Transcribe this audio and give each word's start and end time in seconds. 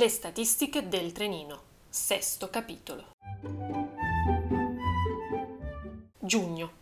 Le 0.00 0.08
statistiche 0.08 0.88
del 0.88 1.12
trenino. 1.12 1.60
Sesto 1.90 2.48
capitolo. 2.48 3.10
Giugno. 6.18 6.72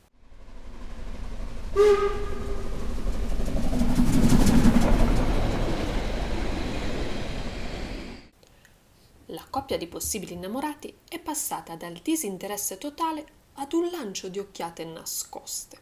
La 9.26 9.44
coppia 9.50 9.76
di 9.76 9.88
possibili 9.88 10.34
innamorati 10.34 10.96
è 11.08 11.18
passata 11.18 11.74
dal 11.74 11.94
disinteresse 11.94 12.78
totale 12.78 13.26
ad 13.54 13.72
un 13.72 13.90
lancio 13.90 14.28
di 14.28 14.38
occhiate 14.38 14.84
nascoste. 14.84 15.80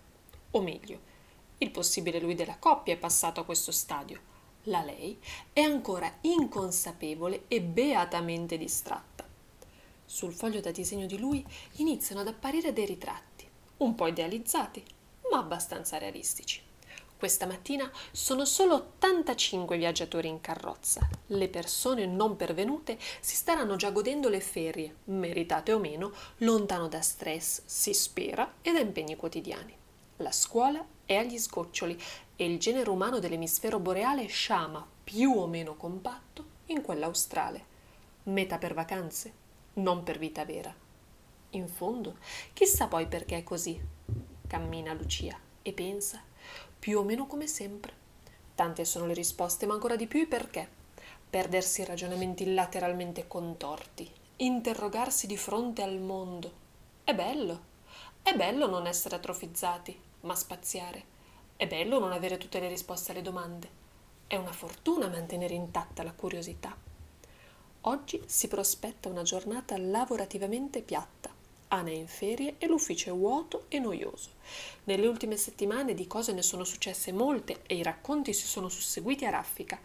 O 0.53 0.63
meglio, 0.63 1.01
il 1.59 1.71
possibile 1.71 2.19
lui 2.19 2.35
della 2.35 2.57
coppia 2.57 2.95
è 2.95 2.97
passato 2.97 3.41
a 3.41 3.45
questo 3.45 3.73
stadio 3.73 4.33
la 4.67 4.83
lei 4.83 5.19
è 5.53 5.61
ancora 5.61 6.13
inconsapevole 6.23 7.45
e 7.49 7.61
beatamente 7.61 8.57
distratta. 8.57 9.25
Sul 10.05 10.33
foglio 10.33 10.61
da 10.61 10.71
disegno 10.71 11.07
di 11.07 11.19
lui 11.19 11.45
iniziano 11.77 12.21
ad 12.21 12.29
apparire 12.29 12.73
dei 12.73 12.87
ritratti, 12.87 13.47
un 13.79 13.95
po' 13.95 14.07
idealizzati, 14.07 14.83
ma 15.31 15.39
abbastanza 15.39 15.99
realistici. 15.99 16.63
Questa 17.19 17.47
mattina 17.47 17.91
sono 18.13 18.45
solo 18.45 18.75
85 18.75 19.79
viaggiatori 19.79 20.29
in 20.29 20.43
carrozza. 20.43 21.09
Le 21.29 21.49
persone 21.49 22.05
non 22.05 22.37
pervenute 22.37 22.99
si 23.21 23.35
staranno 23.35 23.77
già 23.77 23.91
godendo 23.91 24.29
le 24.29 24.41
ferie, 24.41 24.97
meritate 25.05 25.73
o 25.73 25.79
meno, 25.79 26.13
lontano 26.39 26.89
da 26.89 27.01
stress, 27.01 27.63
si 27.65 27.95
spera, 27.95 28.57
e 28.61 28.71
da 28.73 28.81
impegni 28.81 29.17
quotidiani. 29.17 29.75
La 30.19 30.31
scuola 30.31 30.85
è 31.07 31.15
agli 31.15 31.39
sgoccioli 31.39 31.99
e 32.35 32.45
il 32.45 32.59
genere 32.59 32.91
umano 32.91 33.21
dell'emisfero 33.21 33.79
boreale 33.79 34.27
sciama, 34.27 34.87
più 35.05 35.33
o 35.39 35.47
meno 35.47 35.77
compatto, 35.77 36.45
in 36.67 36.83
quella 36.83 37.07
australe. 37.07 37.75
Meta 38.25 38.59
per 38.59 38.75
vacanze, 38.75 39.33
non 39.75 40.03
per 40.03 40.19
vita 40.19 40.45
vera. 40.45 40.75
In 41.51 41.69
fondo, 41.69 42.17
chissà 42.53 42.89
poi 42.89 43.07
perché 43.07 43.39
è 43.39 43.45
così. 43.45 43.81
Cammina 44.47 44.93
Lucia 44.93 45.39
e 45.63 45.73
pensa, 45.73 46.23
più 46.79 46.99
o 46.99 47.05
meno 47.05 47.27
come 47.27 47.47
sempre. 47.47 47.93
Tante 48.55 48.85
sono 48.85 49.07
le 49.07 49.15
risposte, 49.15 49.65
ma 49.65 49.75
ancora 49.75 49.97
di 49.97 50.07
più 50.07 50.21
i 50.21 50.27
perché. 50.27 50.69
Perdersi 51.31 51.83
in 51.83 51.87
ragionamenti 51.87 52.53
lateralmente 52.53 53.27
contorti, 53.27 54.11
interrogarsi 54.37 55.27
di 55.27 55.37
fronte 55.37 55.83
al 55.83 55.99
mondo. 55.99 56.65
È 57.05 57.15
bello. 57.15 57.75
È 58.23 58.35
bello 58.35 58.69
non 58.69 58.87
essere 58.87 59.17
atrofizzati, 59.17 59.99
ma 60.27 60.35
spaziare. 60.35 61.15
È 61.57 61.67
bello 61.67 61.99
non 61.99 62.13
avere 62.13 62.37
tutte 62.37 62.61
le 62.61 62.69
risposte 62.69 63.13
alle 63.13 63.23
domande. 63.23 63.85
È 64.27 64.37
una 64.37 64.53
fortuna 64.53 65.09
mantenere 65.09 65.55
intatta 65.55 66.03
la 66.03 66.13
curiosità. 66.13 66.77
Oggi 67.83 68.21
si 68.27 68.49
prospetta 68.49 69.09
una 69.09 69.23
giornata 69.23 69.79
lavorativamente 69.79 70.83
piatta. 70.83 71.33
Ana 71.69 71.89
è 71.89 71.93
in 71.93 72.09
ferie 72.09 72.57
e 72.59 72.67
l'ufficio 72.67 73.15
è 73.15 73.17
vuoto 73.17 73.67
e 73.69 73.79
noioso. 73.79 74.31
Nelle 74.85 75.07
ultime 75.07 75.37
settimane 75.37 75.95
di 75.95 76.07
cose 76.07 76.33
ne 76.33 76.43
sono 76.43 76.65
successe 76.65 77.13
molte 77.13 77.63
e 77.65 77.77
i 77.77 77.83
racconti 77.83 78.33
si 78.33 78.47
sono 78.47 78.69
susseguiti 78.69 79.25
a 79.25 79.31
raffica. 79.31 79.79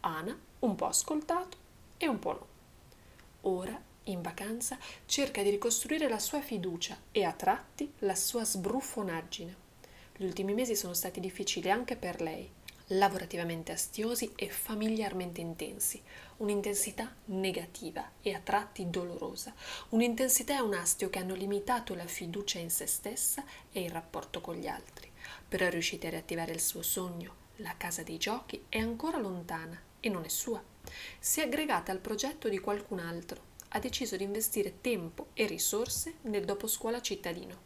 Ana 0.00 0.38
un 0.60 0.74
po' 0.74 0.86
ascoltato 0.86 1.56
e 1.96 2.06
un 2.06 2.18
po' 2.18 2.32
no. 2.32 2.46
Ora, 3.42 3.80
in 4.04 4.22
vacanza, 4.22 4.78
cerca 5.06 5.42
di 5.42 5.50
ricostruire 5.50 6.08
la 6.08 6.18
sua 6.18 6.40
fiducia 6.40 6.96
e 7.10 7.24
a 7.24 7.32
tratti 7.32 7.92
la 8.00 8.14
sua 8.14 8.44
sbruffonaggine. 8.44 9.64
Gli 10.18 10.24
ultimi 10.24 10.54
mesi 10.54 10.74
sono 10.74 10.94
stati 10.94 11.20
difficili 11.20 11.70
anche 11.70 11.94
per 11.94 12.22
lei, 12.22 12.50
lavorativamente 12.86 13.72
astiosi 13.72 14.32
e 14.34 14.48
familiarmente 14.48 15.42
intensi, 15.42 16.02
un'intensità 16.38 17.14
negativa 17.26 18.12
e 18.22 18.32
a 18.32 18.40
tratti 18.40 18.88
dolorosa, 18.88 19.54
un'intensità 19.90 20.56
e 20.56 20.62
un 20.62 20.72
astio 20.72 21.10
che 21.10 21.18
hanno 21.18 21.34
limitato 21.34 21.94
la 21.94 22.06
fiducia 22.06 22.58
in 22.58 22.70
se 22.70 22.86
stessa 22.86 23.44
e 23.70 23.82
il 23.82 23.90
rapporto 23.90 24.40
con 24.40 24.54
gli 24.54 24.66
altri. 24.66 25.10
Però 25.46 25.66
è 25.66 25.70
riuscita 25.70 26.06
a 26.06 26.10
riattivare 26.10 26.52
il 26.52 26.62
suo 26.62 26.80
sogno, 26.80 27.34
la 27.56 27.74
casa 27.76 28.02
dei 28.02 28.16
giochi 28.16 28.64
è 28.70 28.78
ancora 28.78 29.18
lontana 29.18 29.78
e 30.00 30.08
non 30.08 30.24
è 30.24 30.28
sua. 30.28 30.62
Si 31.18 31.40
è 31.40 31.44
aggregata 31.44 31.92
al 31.92 31.98
progetto 31.98 32.48
di 32.48 32.58
qualcun 32.58 33.00
altro, 33.00 33.54
ha 33.68 33.78
deciso 33.78 34.16
di 34.16 34.24
investire 34.24 34.80
tempo 34.80 35.26
e 35.34 35.44
risorse 35.44 36.14
nel 36.22 36.46
doposcuola 36.46 37.02
cittadino 37.02 37.65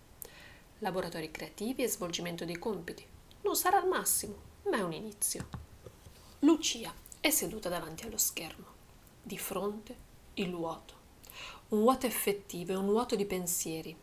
laboratori 0.81 1.31
creativi 1.31 1.83
e 1.83 1.89
svolgimento 1.89 2.45
dei 2.45 2.59
compiti. 2.59 3.07
Non 3.43 3.57
sarà 3.57 3.81
il 3.81 3.89
massimo, 3.89 4.35
ma 4.65 4.79
è 4.79 4.83
un 4.83 4.93
inizio. 4.93 5.49
Lucia 6.41 6.93
è 7.21 7.31
seduta 7.31 7.69
davanti 7.69 8.05
allo 8.05 8.17
schermo. 8.17 8.67
Di 9.23 9.39
fronte 9.39 9.97
il 10.35 10.55
vuoto. 10.55 10.95
Un 11.69 11.81
vuoto 11.81 12.07
effettivo 12.07 12.73
e 12.73 12.77
un 12.77 12.87
vuoto 12.87 13.15
di 13.15 13.27
pensieri. 13.27 13.97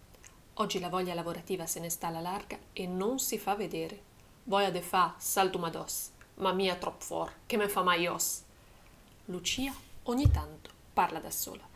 Oggi 0.60 0.80
la 0.80 0.90
voglia 0.90 1.14
lavorativa 1.14 1.66
se 1.66 1.80
ne 1.80 1.90
sta 1.90 2.08
alla 2.08 2.20
larga 2.20 2.58
e 2.74 2.88
non 2.88 3.20
si 3.20 3.38
fa 3.38 3.56
vedere. 3.56 4.16
Voglia 4.44 4.72
de 4.72 4.82
fa, 4.82 5.16
salto 5.18 5.60
mados, 5.60 6.12
ma 6.36 6.54
mia 6.54 6.76
trop 6.76 7.02
fort, 7.02 7.34
che 7.46 7.58
me 7.58 7.68
fa 7.68 7.84
maios. 7.84 8.44
Lucia 9.26 9.74
ogni 10.04 10.30
tanto 10.32 10.70
parla 10.94 11.20
da 11.20 11.32
sola. 11.32 11.68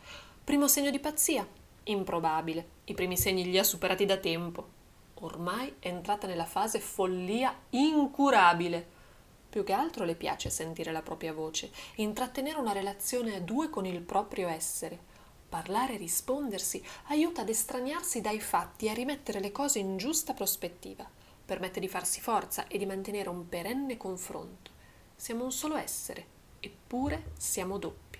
Primo 0.44 0.68
segno 0.68 0.90
di 0.90 0.98
pazzia? 0.98 1.46
Improbabile. 1.84 2.80
I 2.84 2.94
primi 2.94 3.16
segni 3.16 3.44
li 3.44 3.58
ha 3.58 3.64
superati 3.64 4.04
da 4.04 4.16
tempo 4.16 4.80
ormai 5.22 5.74
è 5.78 5.88
entrata 5.88 6.26
nella 6.26 6.44
fase 6.44 6.80
follia 6.80 7.54
incurabile. 7.70 9.00
Più 9.48 9.64
che 9.64 9.72
altro 9.72 10.04
le 10.04 10.14
piace 10.14 10.50
sentire 10.50 10.92
la 10.92 11.02
propria 11.02 11.32
voce, 11.32 11.70
intrattenere 11.96 12.58
una 12.58 12.72
relazione 12.72 13.36
a 13.36 13.40
due 13.40 13.68
con 13.70 13.86
il 13.86 14.00
proprio 14.00 14.48
essere. 14.48 15.10
Parlare 15.48 15.94
e 15.94 15.98
rispondersi 15.98 16.82
aiuta 17.08 17.42
ad 17.42 17.50
estraniarsi 17.50 18.20
dai 18.20 18.40
fatti 18.40 18.86
e 18.86 18.90
a 18.90 18.94
rimettere 18.94 19.40
le 19.40 19.52
cose 19.52 19.78
in 19.78 19.98
giusta 19.98 20.32
prospettiva. 20.32 21.08
Permette 21.44 21.80
di 21.80 21.88
farsi 21.88 22.20
forza 22.20 22.66
e 22.66 22.78
di 22.78 22.86
mantenere 22.86 23.28
un 23.28 23.48
perenne 23.48 23.96
confronto. 23.98 24.70
Siamo 25.14 25.44
un 25.44 25.52
solo 25.52 25.76
essere, 25.76 26.26
eppure 26.60 27.32
siamo 27.36 27.76
doppi. 27.76 28.18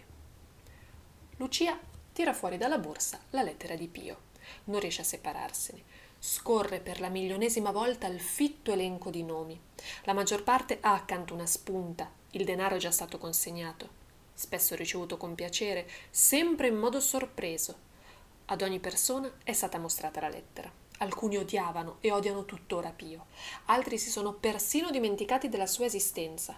Lucia 1.37 1.79
tira 2.13 2.35
fuori 2.35 2.59
dalla 2.59 2.79
borsa 2.79 3.19
la 3.31 3.43
lettera 3.43 3.75
di 3.75 3.89
Pio. 3.89 4.31
Non 4.65 4.81
riesce 4.81 5.01
a 5.01 5.05
separarsene 5.05 6.11
scorre 6.25 6.79
per 6.79 7.01
la 7.01 7.09
milionesima 7.09 7.73
volta 7.73 8.07
il 8.07 8.21
fitto 8.21 8.71
elenco 8.71 9.11
di 9.11 9.25
nomi. 9.25 9.61
La 10.05 10.13
maggior 10.13 10.45
parte 10.45 10.79
ha 10.81 10.95
accanto 10.95 11.35
una 11.35 11.47
spunta, 11.47 12.09
il 12.31 12.45
denaro 12.45 12.77
è 12.77 12.79
già 12.79 12.93
stato 12.93 13.19
consegnato. 13.19 13.89
Spesso 14.33 14.77
ricevuto 14.77 15.17
con 15.17 15.35
piacere, 15.35 15.89
sempre 16.11 16.69
in 16.69 16.77
modo 16.77 17.01
sorpreso. 17.01 17.75
Ad 18.47 18.63
ogni 18.63 18.79
persona 18.79 19.33
è 19.43 19.53
stata 19.53 19.79
mostrata 19.79 20.21
la 20.21 20.29
lettera. 20.29 20.71
Alcuni 20.99 21.39
odiavano 21.39 21.97
e 21.99 22.13
odiano 22.13 22.45
tuttora 22.45 22.91
Pio, 22.91 23.27
altri 23.65 23.99
si 23.99 24.09
sono 24.09 24.33
persino 24.33 24.93
dimenticati 24.93 25.49
della 25.49 25.67
sua 25.67 25.87
esistenza. 25.87 26.57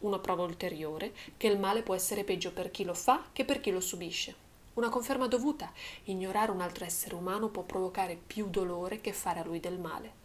Una 0.00 0.18
prova 0.18 0.42
ulteriore 0.42 1.14
che 1.36 1.46
il 1.46 1.60
male 1.60 1.82
può 1.82 1.94
essere 1.94 2.24
peggio 2.24 2.52
per 2.52 2.72
chi 2.72 2.82
lo 2.82 2.94
fa 2.94 3.28
che 3.32 3.44
per 3.44 3.60
chi 3.60 3.70
lo 3.70 3.80
subisce. 3.80 4.45
Una 4.76 4.90
conferma 4.90 5.26
dovuta. 5.26 5.72
Ignorare 6.04 6.50
un 6.50 6.60
altro 6.60 6.84
essere 6.84 7.14
umano 7.14 7.48
può 7.48 7.62
provocare 7.62 8.14
più 8.14 8.50
dolore 8.50 9.00
che 9.00 9.14
fare 9.14 9.40
a 9.40 9.44
lui 9.44 9.58
del 9.58 9.78
male. 9.78 10.24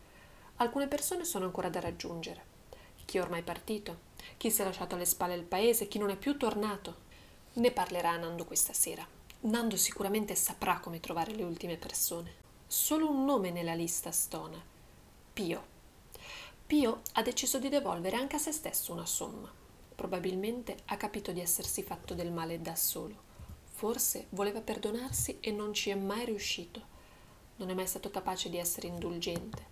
Alcune 0.57 0.89
persone 0.89 1.23
sono 1.23 1.45
ancora 1.45 1.69
da 1.69 1.79
raggiungere. 1.79 2.43
Chi 3.05 3.17
è 3.17 3.21
ormai 3.21 3.43
partito, 3.43 3.99
chi 4.35 4.51
si 4.51 4.61
è 4.61 4.65
lasciato 4.65 4.95
alle 4.95 5.05
spalle 5.05 5.35
il 5.35 5.43
paese, 5.43 5.87
chi 5.87 5.99
non 5.99 6.09
è 6.09 6.17
più 6.17 6.35
tornato. 6.35 6.95
Ne 7.53 7.71
parlerà 7.71 8.17
Nando 8.17 8.43
questa 8.43 8.73
sera. 8.73 9.07
Nando 9.41 9.77
sicuramente 9.77 10.35
saprà 10.35 10.81
come 10.81 10.99
trovare 10.99 11.33
le 11.33 11.43
ultime 11.43 11.77
persone. 11.77 12.33
Solo 12.67 13.09
un 13.09 13.23
nome 13.23 13.51
nella 13.51 13.73
lista 13.73 14.11
stona. 14.11 14.61
Pio. 15.31 15.63
Pio 16.67 17.01
ha 17.13 17.21
deciso 17.21 17.57
di 17.57 17.69
devolvere 17.69 18.17
anche 18.17 18.35
a 18.35 18.39
se 18.39 18.51
stesso 18.51 18.91
una 18.91 19.05
somma. 19.05 19.49
Probabilmente 19.95 20.75
ha 20.87 20.97
capito 20.97 21.31
di 21.31 21.39
essersi 21.39 21.83
fatto 21.83 22.13
del 22.13 22.33
male 22.33 22.61
da 22.61 22.75
solo 22.75 23.29
Forse 23.81 24.27
voleva 24.29 24.61
perdonarsi 24.61 25.39
e 25.39 25.51
non 25.51 25.73
ci 25.73 25.89
è 25.89 25.95
mai 25.95 26.23
riuscito. 26.23 26.83
Non 27.55 27.71
è 27.71 27.73
mai 27.73 27.87
stato 27.87 28.11
capace 28.11 28.47
di 28.47 28.59
essere 28.59 28.85
indulgente. 28.85 29.65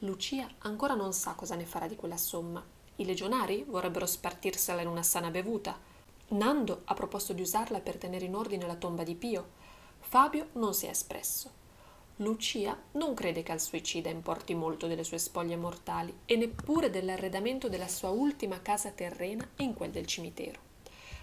Lucia 0.00 0.46
ancora 0.58 0.92
non 0.92 1.14
sa 1.14 1.32
cosa 1.32 1.54
ne 1.54 1.64
farà 1.64 1.88
di 1.88 1.96
quella 1.96 2.18
somma. 2.18 2.62
I 2.96 3.06
legionari 3.06 3.64
vorrebbero 3.66 4.04
spartirsela 4.04 4.82
in 4.82 4.88
una 4.88 5.02
sana 5.02 5.30
bevuta. 5.30 5.80
Nando 6.28 6.82
ha 6.84 6.92
proposto 6.92 7.32
di 7.32 7.40
usarla 7.40 7.80
per 7.80 7.96
tenere 7.96 8.26
in 8.26 8.34
ordine 8.34 8.66
la 8.66 8.76
tomba 8.76 9.02
di 9.02 9.14
Pio. 9.14 9.52
Fabio 9.98 10.48
non 10.52 10.74
si 10.74 10.84
è 10.84 10.90
espresso. 10.90 11.50
Lucia 12.16 12.78
non 12.92 13.14
crede 13.14 13.42
che 13.42 13.52
al 13.52 13.60
suicida 13.60 14.10
importi 14.10 14.54
molto 14.54 14.86
delle 14.86 15.04
sue 15.04 15.16
spoglie 15.16 15.56
mortali 15.56 16.14
e 16.26 16.36
neppure 16.36 16.90
dell'arredamento 16.90 17.70
della 17.70 17.88
sua 17.88 18.10
ultima 18.10 18.60
casa 18.60 18.90
terrena 18.90 19.48
in 19.56 19.72
quel 19.72 19.90
del 19.90 20.04
cimitero. 20.04 20.67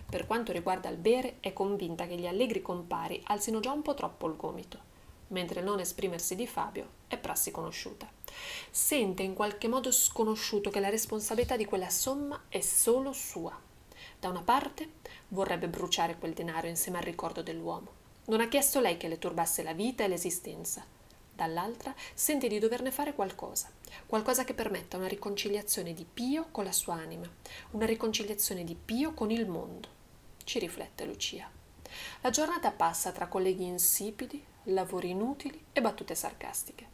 Per 0.08 0.28
quanto 0.28 0.52
riguarda 0.52 0.90
il 0.90 0.98
bere, 0.98 1.38
è 1.40 1.52
convinta 1.54 2.08
che 2.08 2.16
gli 2.16 2.28
allegri 2.28 2.62
compari 2.62 3.22
alzino 3.26 3.60
già 3.60 3.72
un 3.72 3.82
po' 3.82 3.94
troppo 3.94 4.28
il 4.28 4.36
gomito, 4.36 4.80
mentre 5.28 5.60
il 5.60 5.66
non 5.66 5.80
esprimersi 5.80 6.36
di 6.36 6.48
Fabio 6.48 6.90
è 7.08 7.18
prassi 7.18 7.52
conosciuta. 7.52 8.08
Sente 8.70 9.24
in 9.24 9.34
qualche 9.34 9.68
modo 9.68 9.92
sconosciuto 9.92 10.70
che 10.70 10.80
la 10.80 10.90
responsabilità 10.90 11.56
di 11.58 11.66
quella 11.66 11.90
somma 11.90 12.44
è 12.50 12.60
solo 12.62 13.14
sua. 13.14 13.58
Da 14.20 14.30
una 14.30 14.42
parte 14.42 14.90
vorrebbe 15.30 15.68
bruciare 15.68 16.18
quel 16.18 16.34
denaro 16.34 16.68
insieme 16.68 17.00
al 17.00 17.04
ricordo 17.04 17.42
dell'uomo. 17.42 18.04
Non 18.26 18.42
ha 18.42 18.48
chiesto 18.48 18.80
lei 18.80 18.98
che 18.98 19.08
le 19.08 19.20
turbasse 19.20 19.64
la 19.64 19.74
vita 19.74 20.04
e 20.04 20.08
l'esistenza. 20.08 20.86
Dall'altra 21.36 21.94
sente 22.14 22.48
di 22.48 22.60
doverne 22.60 22.92
fare 22.92 23.14
qualcosa, 23.14 23.70
qualcosa 24.06 24.46
che 24.46 24.54
permetta 24.54 24.96
una 24.96 25.10
riconciliazione 25.10 25.94
di 25.94 26.06
Pio 26.06 26.48
con 26.50 26.64
la 26.64 26.72
sua 26.72 26.94
anima, 26.94 27.30
una 27.72 27.86
riconciliazione 27.86 28.64
di 28.64 28.74
Pio 28.74 29.14
con 29.14 29.32
il 29.32 29.46
mondo. 29.46 29.90
Ci 30.46 30.60
riflette 30.60 31.04
Lucia. 31.04 31.52
La 32.22 32.30
giornata 32.30 32.72
passa 32.72 33.12
tra 33.12 33.28
colleghi 33.28 33.66
insipidi, 33.66 34.42
lavori 34.64 35.10
inutili 35.10 35.62
e 35.74 35.82
battute 35.82 36.16
sarcastiche. 36.16 36.88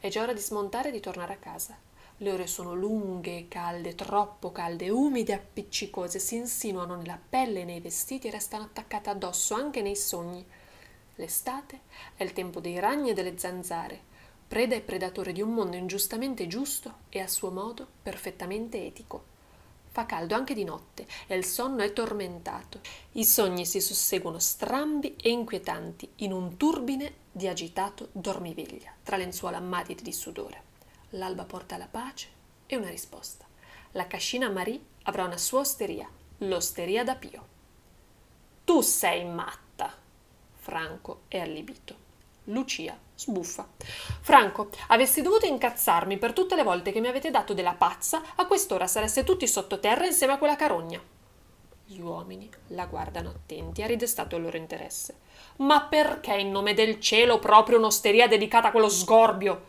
È 0.00 0.08
già 0.08 0.22
ora 0.22 0.32
di 0.32 0.40
smontare 0.40 0.88
e 0.88 0.92
di 0.92 1.00
tornare 1.00 1.34
a 1.34 1.38
casa. 1.38 1.78
Le 2.16 2.32
ore 2.32 2.48
sono 2.48 2.74
lunghe, 2.74 3.46
calde, 3.46 3.94
troppo 3.94 4.50
calde, 4.50 4.90
umide 4.90 5.34
appiccicose, 5.34 6.18
si 6.18 6.34
insinuano 6.34 6.96
nella 6.96 7.18
pelle 7.28 7.60
e 7.60 7.64
nei 7.64 7.80
vestiti 7.80 8.26
e 8.26 8.32
restano 8.32 8.64
attaccate 8.64 9.10
addosso 9.10 9.54
anche 9.54 9.82
nei 9.82 9.96
sogni. 9.96 10.44
L'estate 11.16 11.80
è 12.16 12.24
il 12.24 12.32
tempo 12.32 12.60
dei 12.60 12.78
ragni 12.78 13.10
e 13.10 13.14
delle 13.14 13.38
zanzare, 13.38 14.12
preda 14.46 14.74
e 14.74 14.80
predatore 14.80 15.32
di 15.32 15.40
un 15.40 15.50
mondo 15.52 15.76
ingiustamente 15.76 16.46
giusto 16.46 16.94
e 17.08 17.20
a 17.20 17.28
suo 17.28 17.50
modo 17.50 17.86
perfettamente 18.02 18.84
etico. 18.84 19.32
Fa 19.94 20.06
caldo 20.06 20.34
anche 20.34 20.54
di 20.54 20.64
notte 20.64 21.06
e 21.28 21.36
il 21.36 21.44
sonno 21.44 21.82
è 21.82 21.92
tormentato. 21.92 22.80
I 23.12 23.24
sogni 23.24 23.64
si 23.64 23.80
susseguono 23.80 24.40
strambi 24.40 25.14
e 25.14 25.30
inquietanti 25.30 26.10
in 26.16 26.32
un 26.32 26.56
turbine 26.56 27.14
di 27.30 27.46
agitato 27.46 28.08
dormiveglia 28.10 28.92
tra 29.04 29.16
lenzuola 29.16 29.60
matite 29.60 30.02
di 30.02 30.12
sudore. 30.12 30.62
L'alba 31.10 31.44
porta 31.44 31.76
la 31.76 31.86
pace 31.86 32.28
e 32.66 32.74
una 32.74 32.90
risposta. 32.90 33.46
La 33.92 34.08
cascina 34.08 34.50
Marie 34.50 34.80
avrà 35.04 35.24
una 35.24 35.38
sua 35.38 35.60
osteria, 35.60 36.08
l'osteria 36.38 37.04
da 37.04 37.14
Pio. 37.14 37.46
Tu 38.64 38.80
sei 38.80 39.24
matta! 39.24 39.63
Franco 40.64 41.24
è 41.28 41.38
allibito. 41.38 41.94
Lucia 42.44 42.98
sbuffa. 43.14 43.68
Franco, 44.22 44.70
avessi 44.86 45.20
dovuto 45.20 45.44
incazzarmi 45.44 46.16
per 46.16 46.32
tutte 46.32 46.56
le 46.56 46.62
volte 46.62 46.90
che 46.90 47.00
mi 47.00 47.08
avete 47.08 47.30
dato 47.30 47.52
della 47.52 47.74
pazza, 47.74 48.22
a 48.34 48.46
quest'ora 48.46 48.86
sareste 48.86 49.24
tutti 49.24 49.46
sottoterra 49.46 50.06
insieme 50.06 50.32
a 50.32 50.38
quella 50.38 50.56
carogna. 50.56 50.98
Gli 51.84 52.00
uomini 52.00 52.48
la 52.68 52.86
guardano 52.86 53.28
attenti, 53.28 53.82
ha 53.82 53.86
ridestato 53.86 54.36
il 54.36 54.42
loro 54.42 54.56
interesse. 54.56 55.18
Ma 55.56 55.82
perché 55.82 56.32
in 56.32 56.50
nome 56.50 56.72
del 56.72 56.98
cielo 56.98 57.38
proprio 57.38 57.76
un'osteria 57.76 58.26
dedicata 58.26 58.68
a 58.68 58.70
quello 58.70 58.88
sgorbio? 58.88 59.64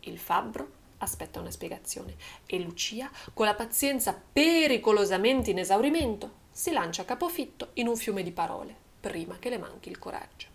Il 0.00 0.18
fabbro 0.18 0.68
aspetta 0.98 1.40
una 1.40 1.50
spiegazione 1.50 2.14
e 2.44 2.58
Lucia, 2.58 3.10
con 3.32 3.46
la 3.46 3.54
pazienza 3.54 4.20
pericolosamente 4.30 5.50
in 5.50 5.60
esaurimento, 5.60 6.30
si 6.50 6.72
lancia 6.72 7.02
a 7.02 7.06
capofitto 7.06 7.70
in 7.74 7.88
un 7.88 7.96
fiume 7.96 8.22
di 8.22 8.32
parole, 8.32 8.88
prima 9.00 9.38
che 9.38 9.48
le 9.48 9.58
manchi 9.58 9.88
il 9.88 9.98
coraggio. 9.98 10.46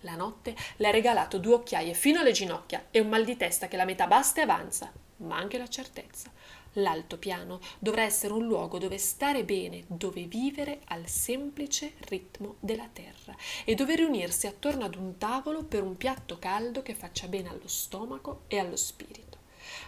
La 0.00 0.16
notte 0.16 0.54
le 0.76 0.88
ha 0.88 0.90
regalato 0.90 1.38
due 1.38 1.54
occhiaie 1.54 1.94
fino 1.94 2.20
alle 2.20 2.32
ginocchia 2.32 2.86
e 2.90 3.00
un 3.00 3.08
mal 3.08 3.24
di 3.24 3.36
testa 3.36 3.68
che 3.68 3.76
la 3.76 3.84
metà 3.84 4.06
basta 4.06 4.40
e 4.40 4.44
avanza, 4.44 4.92
ma 5.18 5.36
anche 5.36 5.58
la 5.58 5.68
certezza. 5.68 6.30
L'altopiano 6.78 7.60
dovrà 7.78 8.02
essere 8.02 8.32
un 8.32 8.46
luogo 8.46 8.78
dove 8.78 8.98
stare 8.98 9.44
bene, 9.44 9.84
dove 9.86 10.24
vivere 10.24 10.80
al 10.86 11.06
semplice 11.06 11.92
ritmo 12.08 12.56
della 12.58 12.88
terra 12.92 13.34
e 13.64 13.74
dove 13.74 13.94
riunirsi 13.94 14.46
attorno 14.46 14.84
ad 14.84 14.96
un 14.96 15.16
tavolo 15.16 15.62
per 15.62 15.82
un 15.82 15.96
piatto 15.96 16.38
caldo 16.38 16.82
che 16.82 16.94
faccia 16.94 17.28
bene 17.28 17.48
allo 17.48 17.68
stomaco 17.68 18.42
e 18.48 18.58
allo 18.58 18.76
spirito. 18.76 19.38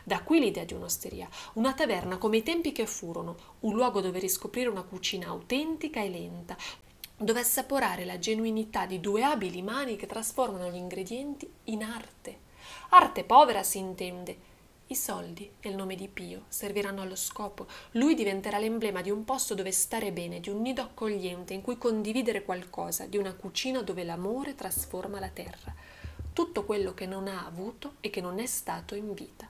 Da 0.05 0.23
qui 0.23 0.39
l'idea 0.39 0.65
di 0.65 0.75
un'osteria, 0.75 1.29
una 1.55 1.75
taverna 1.75 2.19
come 2.19 2.39
i 2.39 2.43
tempi 2.43 2.71
che 2.71 2.87
furono, 2.87 3.37
un 3.61 3.75
luogo 3.75 4.01
dove 4.01 4.21
riscoprire 4.21 4.69
una 4.69 4.85
cucina 4.85 5.27
autentica 5.27 6.01
e 6.01 6.09
lenta, 6.09 6.57
dove 7.19 7.41
assaporare 7.41 8.05
la 8.05 8.19
genuinità 8.19 8.85
di 8.85 9.01
due 9.01 9.23
abili 9.23 9.63
mani 9.63 9.97
che 9.97 10.07
trasformano 10.07 10.71
gli 10.71 10.77
ingredienti 10.77 11.51
in 11.65 11.83
arte. 11.83 12.41
Arte 12.91 13.25
povera 13.25 13.63
si 13.63 13.79
intende. 13.79 14.55
I 14.89 14.95
soldi 14.95 15.51
il 15.63 15.75
nome 15.75 15.97
di 15.97 16.09
Pio 16.09 16.43
serviranno 16.49 17.01
allo 17.01 17.17
scopo. 17.17 17.67
Lui 17.93 18.15
diventerà 18.15 18.59
l'emblema 18.59 19.01
di 19.01 19.11
un 19.11 19.25
posto 19.25 19.55
dove 19.55 19.73
stare 19.73 20.13
bene, 20.13 20.41
di 20.41 20.51
un 20.51 20.61
nido 20.61 20.83
accogliente 20.83 21.55
in 21.55 21.63
cui 21.63 21.79
condividere 21.79 22.45
qualcosa, 22.45 23.07
di 23.07 23.17
una 23.17 23.35
cucina 23.35 23.83
dove 23.83 24.05
l'amore 24.05 24.55
trasforma 24.55 25.19
la 25.19 25.31
terra. 25.31 25.75
Tutto 26.33 26.65
quello 26.65 26.93
che 26.93 27.07
non 27.07 27.29
ha 27.29 27.47
avuto 27.47 27.95
e 28.01 28.11
che 28.11 28.21
non 28.21 28.39
è 28.39 28.47
stato 28.47 28.95
in 28.95 29.15
vita. 29.15 29.49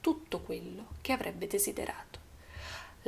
Tutto 0.00 0.40
quello 0.40 0.86
che 1.00 1.12
avrebbe 1.12 1.48
desiderato. 1.48 2.27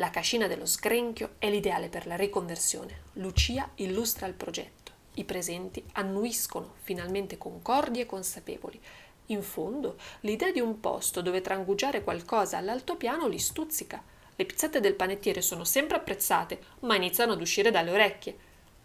La 0.00 0.08
cascina 0.08 0.46
dello 0.46 0.64
sgrenchio 0.64 1.34
è 1.36 1.50
l'ideale 1.50 1.90
per 1.90 2.06
la 2.06 2.16
riconversione. 2.16 3.02
Lucia 3.14 3.68
illustra 3.74 4.26
il 4.26 4.32
progetto. 4.32 4.92
I 5.16 5.24
presenti 5.24 5.84
annuiscono, 5.92 6.76
finalmente 6.80 7.36
concordi 7.36 8.00
e 8.00 8.06
consapevoli. 8.06 8.80
In 9.26 9.42
fondo, 9.42 9.98
l'idea 10.20 10.52
di 10.52 10.60
un 10.60 10.80
posto 10.80 11.20
dove 11.20 11.42
trangugiare 11.42 12.02
qualcosa 12.02 12.56
all'altopiano 12.56 13.28
li 13.28 13.38
stuzzica. 13.38 14.02
Le 14.36 14.46
pizzette 14.46 14.80
del 14.80 14.94
panettiere 14.94 15.42
sono 15.42 15.64
sempre 15.64 15.98
apprezzate, 15.98 16.58
ma 16.80 16.96
iniziano 16.96 17.32
ad 17.32 17.40
uscire 17.42 17.70
dalle 17.70 17.90
orecchie. 17.90 18.38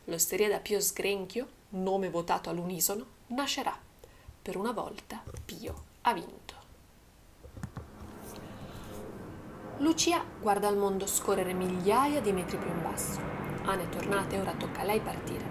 L'osteria 0.06 0.50
da 0.50 0.60
Pio 0.60 0.82
Sgrenchio, 0.82 1.48
nome 1.70 2.10
votato 2.10 2.50
all'unisono, 2.50 3.06
nascerà. 3.28 3.80
Per 4.42 4.58
una 4.58 4.74
volta 4.74 5.24
Pio 5.46 5.84
ha 6.02 6.14
vinto. 6.14 6.65
Lucia 9.80 10.24
guarda 10.40 10.70
il 10.70 10.78
mondo 10.78 11.06
scorrere 11.06 11.52
migliaia 11.52 12.22
di 12.22 12.32
metri 12.32 12.58
più 12.58 12.70
in 12.70 12.82
basso. 12.82 13.20
Anna 13.66 13.84
è 13.84 13.90
tornata 13.90 14.34
e 14.34 14.40
ora 14.40 14.54
tocca 14.54 14.82
a 14.82 14.84
lei 14.86 15.02
partire. 15.02 15.44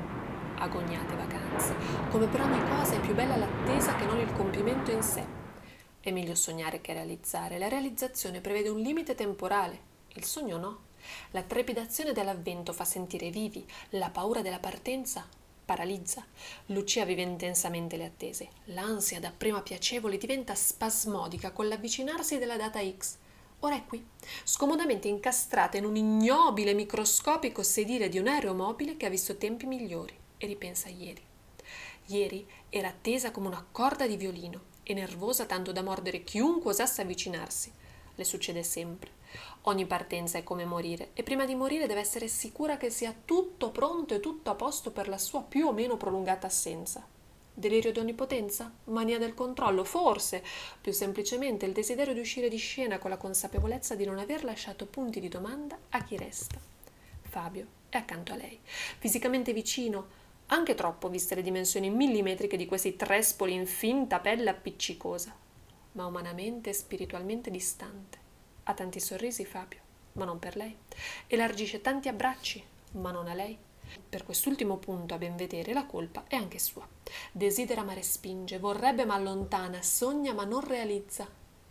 Agognate 0.57 1.15
vacanze. 1.15 1.75
Come 2.11 2.27
per 2.29 2.41
ogni 2.41 2.61
cosa 2.71 2.95
è 2.95 3.01
più 3.01 3.15
bella 3.15 3.37
l'attesa 3.37 3.95
che 3.97 4.07
non 4.07 4.19
il 4.19 4.33
compimento 4.33 4.91
in 4.91 5.03
sé. 5.03 5.27
È 6.01 6.11
meglio 6.11 6.35
sognare 6.35 6.81
che 6.81 6.95
realizzare. 6.95 7.59
La 7.59 7.69
realizzazione 7.69 8.41
prevede 8.41 8.71
un 8.71 8.81
limite 8.81 9.15
temporale, 9.15 9.79
il 10.15 10.25
sogno 10.25 10.57
no. 10.57 10.79
La 11.33 11.43
trepidazione 11.43 12.13
dell'avvento 12.13 12.73
fa 12.73 12.87
sentire 12.87 13.29
vivi, 13.29 13.67
la 13.91 14.09
paura 14.09 14.41
della 14.41 14.59
partenza 14.59 15.27
paralizza. 15.65 16.25
Lucia 16.67 17.05
vive 17.05 17.23
intensamente 17.23 17.97
le 17.97 18.05
attese. 18.07 18.49
L'ansia 18.67 19.21
dapprima 19.21 19.63
piacevole 19.63 20.19
diventa 20.19 20.55
spasmodica 20.55 21.53
con 21.53 21.69
l'avvicinarsi 21.69 22.39
della 22.39 22.57
data 22.57 22.81
X. 22.81 23.17
Ora 23.65 23.77
è 23.77 23.87
qui, 23.87 24.07
scomodamente 24.45 25.09
incastrata 25.09 25.79
in 25.79 25.87
un 25.87 25.97
ignobile 25.97 26.75
microscopico 26.75 27.63
sedile 27.63 28.11
di 28.11 28.19
un 28.19 28.29
aereo 28.29 28.53
mobile 28.53 28.99
che 28.99 29.07
ha 29.07 29.09
visto 29.09 29.39
tempi 29.39 29.65
migliori 29.65 30.15
e 30.37 30.47
ripensa 30.47 30.89
a 30.89 30.91
ieri. 30.91 31.23
Ieri 32.09 32.47
era 32.69 32.89
attesa 32.89 33.31
come 33.31 33.47
una 33.47 33.67
corda 33.73 34.07
di 34.07 34.19
violino 34.19 34.65
e 34.83 34.93
nervosa 34.93 35.47
tanto 35.47 35.73
da 35.73 35.81
mordere 35.81 36.25
chiunque 36.25 36.73
osasse 36.73 37.01
avvicinarsi. 37.01 37.73
Le 38.15 38.25
succede 38.25 38.63
sempre. 38.63 39.13
Ogni 39.63 39.87
partenza 39.87 40.37
è 40.37 40.43
come 40.43 40.67
morire 40.67 41.13
e 41.15 41.23
prima 41.23 41.47
di 41.47 41.55
morire 41.55 41.87
deve 41.87 42.01
essere 42.01 42.29
sicura 42.29 42.77
che 42.77 42.91
sia 42.91 43.15
tutto 43.25 43.71
pronto 43.71 44.13
e 44.13 44.21
tutto 44.21 44.51
a 44.51 44.55
posto 44.57 44.91
per 44.91 45.09
la 45.09 45.17
sua 45.17 45.41
più 45.41 45.69
o 45.69 45.73
meno 45.73 45.97
prolungata 45.97 46.47
assenza. 46.47 47.03
Delirio 47.57 47.93
di 47.93 48.01
onnipotenza? 48.01 48.73
Mania 48.87 49.17
del 49.17 49.33
controllo? 49.33 49.85
Forse. 49.85 50.43
Più 50.81 50.93
semplicemente 50.93 51.65
il 51.65 51.73
desiderio 51.73 52.13
di 52.13 52.19
uscire 52.19 52.49
di 52.49 52.57
scena 52.57 52.99
con 52.99 53.11
la 53.11 53.17
consapevolezza 53.17 53.95
di 53.95 54.05
non 54.05 54.19
aver 54.19 54.43
lasciato 54.43 54.87
punti 54.87 55.21
di 55.21 55.29
domanda 55.29 55.79
a 55.91 56.03
chi 56.03 56.17
resta. 56.17 56.59
Fabio 57.23 57.67
è 57.89 57.97
accanto 57.97 58.33
a 58.33 58.37
lei, 58.37 58.59
fisicamente 58.99 59.53
vicino, 59.53 60.23
anche 60.47 60.75
troppo 60.75 61.09
viste 61.09 61.37
le 61.37 61.43
dimensioni 61.43 61.91
millimetriche 61.91 62.57
di 62.57 62.67
questi 62.67 62.97
trespoli 62.97 63.55
in 63.55 63.67
finta 63.67 64.19
pelle 64.19 64.51
appiccicosa, 64.51 65.33
ma 65.93 66.07
umanamente 66.07 66.71
e 66.71 66.75
spiritualmente 66.75 67.53
distante. 67.53 68.19
Ha 68.65 68.75
tanti 68.75 68.99
sorrisi 68.99 69.45
Fabio, 69.45 69.79
ma 70.15 70.25
non 70.25 70.41
per 70.41 70.57
lei. 70.57 70.77
Elargisce 71.29 71.81
tanti 71.81 72.09
abbracci, 72.09 72.63
ma 72.93 73.13
non 73.13 73.29
a 73.29 73.35
lei. 73.35 73.57
Per 74.09 74.25
quest'ultimo 74.25 74.77
punto, 74.77 75.15
a 75.15 75.19
ben 75.19 75.37
vedere, 75.37 75.73
la 75.73 75.87
colpa 75.87 76.25
è 76.27 76.37
anche 76.37 76.59
sua. 76.59 76.87
Desidera 77.33 77.83
ma 77.83 77.95
respinge, 77.95 78.59
vorrebbe 78.59 79.05
ma 79.05 79.15
allontana, 79.15 79.83
sogna 79.83 80.33
ma 80.33 80.45
non 80.45 80.67
realizza. 80.67 81.27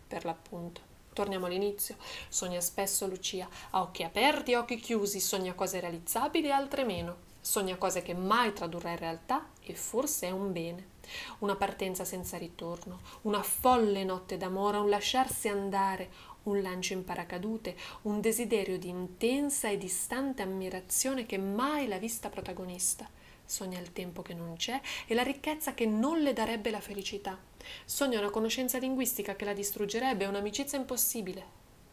Per 0.06 0.24
l'appunto. 0.24 0.92
Torniamo 1.12 1.46
all'inizio. 1.46 1.96
Sogna 2.28 2.60
spesso 2.60 3.06
Lucia, 3.06 3.48
a 3.70 3.82
occhi 3.82 4.02
aperti 4.02 4.52
e 4.52 4.56
occhi 4.56 4.76
chiusi, 4.76 5.20
sogna 5.20 5.54
cose 5.54 5.80
realizzabili 5.80 6.48
e 6.48 6.52
altre 6.52 6.84
meno. 6.84 7.32
Sogna 7.40 7.76
cose 7.76 8.02
che 8.02 8.14
mai 8.14 8.52
tradurrà 8.52 8.90
in 8.90 8.98
realtà 8.98 9.46
e 9.60 9.74
forse 9.74 10.26
è 10.26 10.30
un 10.30 10.52
bene. 10.52 10.92
Una 11.40 11.54
partenza 11.56 12.04
senza 12.04 12.38
ritorno, 12.38 13.00
una 13.22 13.42
folle 13.42 14.02
notte 14.02 14.36
d'amore, 14.36 14.78
un 14.78 14.88
lasciarsi 14.88 15.48
andare, 15.48 16.10
un 16.44 16.60
lancio 16.62 16.92
in 16.92 17.04
paracadute, 17.04 17.76
un 18.02 18.20
desiderio 18.20 18.78
di 18.78 18.88
intensa 18.88 19.68
e 19.68 19.78
distante 19.78 20.42
ammirazione 20.42 21.26
che 21.26 21.38
mai 21.38 21.86
l'ha 21.86 21.98
vista 21.98 22.28
protagonista. 22.28 23.08
Sogna 23.46 23.78
il 23.78 23.92
tempo 23.92 24.22
che 24.22 24.32
non 24.32 24.56
c'è 24.56 24.80
e 25.06 25.14
la 25.14 25.22
ricchezza 25.22 25.74
che 25.74 25.86
non 25.86 26.20
le 26.20 26.32
darebbe 26.32 26.70
la 26.70 26.80
felicità. 26.80 27.38
Sogna 27.84 28.18
una 28.18 28.30
conoscenza 28.30 28.78
linguistica 28.78 29.36
che 29.36 29.44
la 29.44 29.52
distruggerebbe, 29.52 30.24
un'amicizia 30.24 30.78
impossibile. 30.78 31.44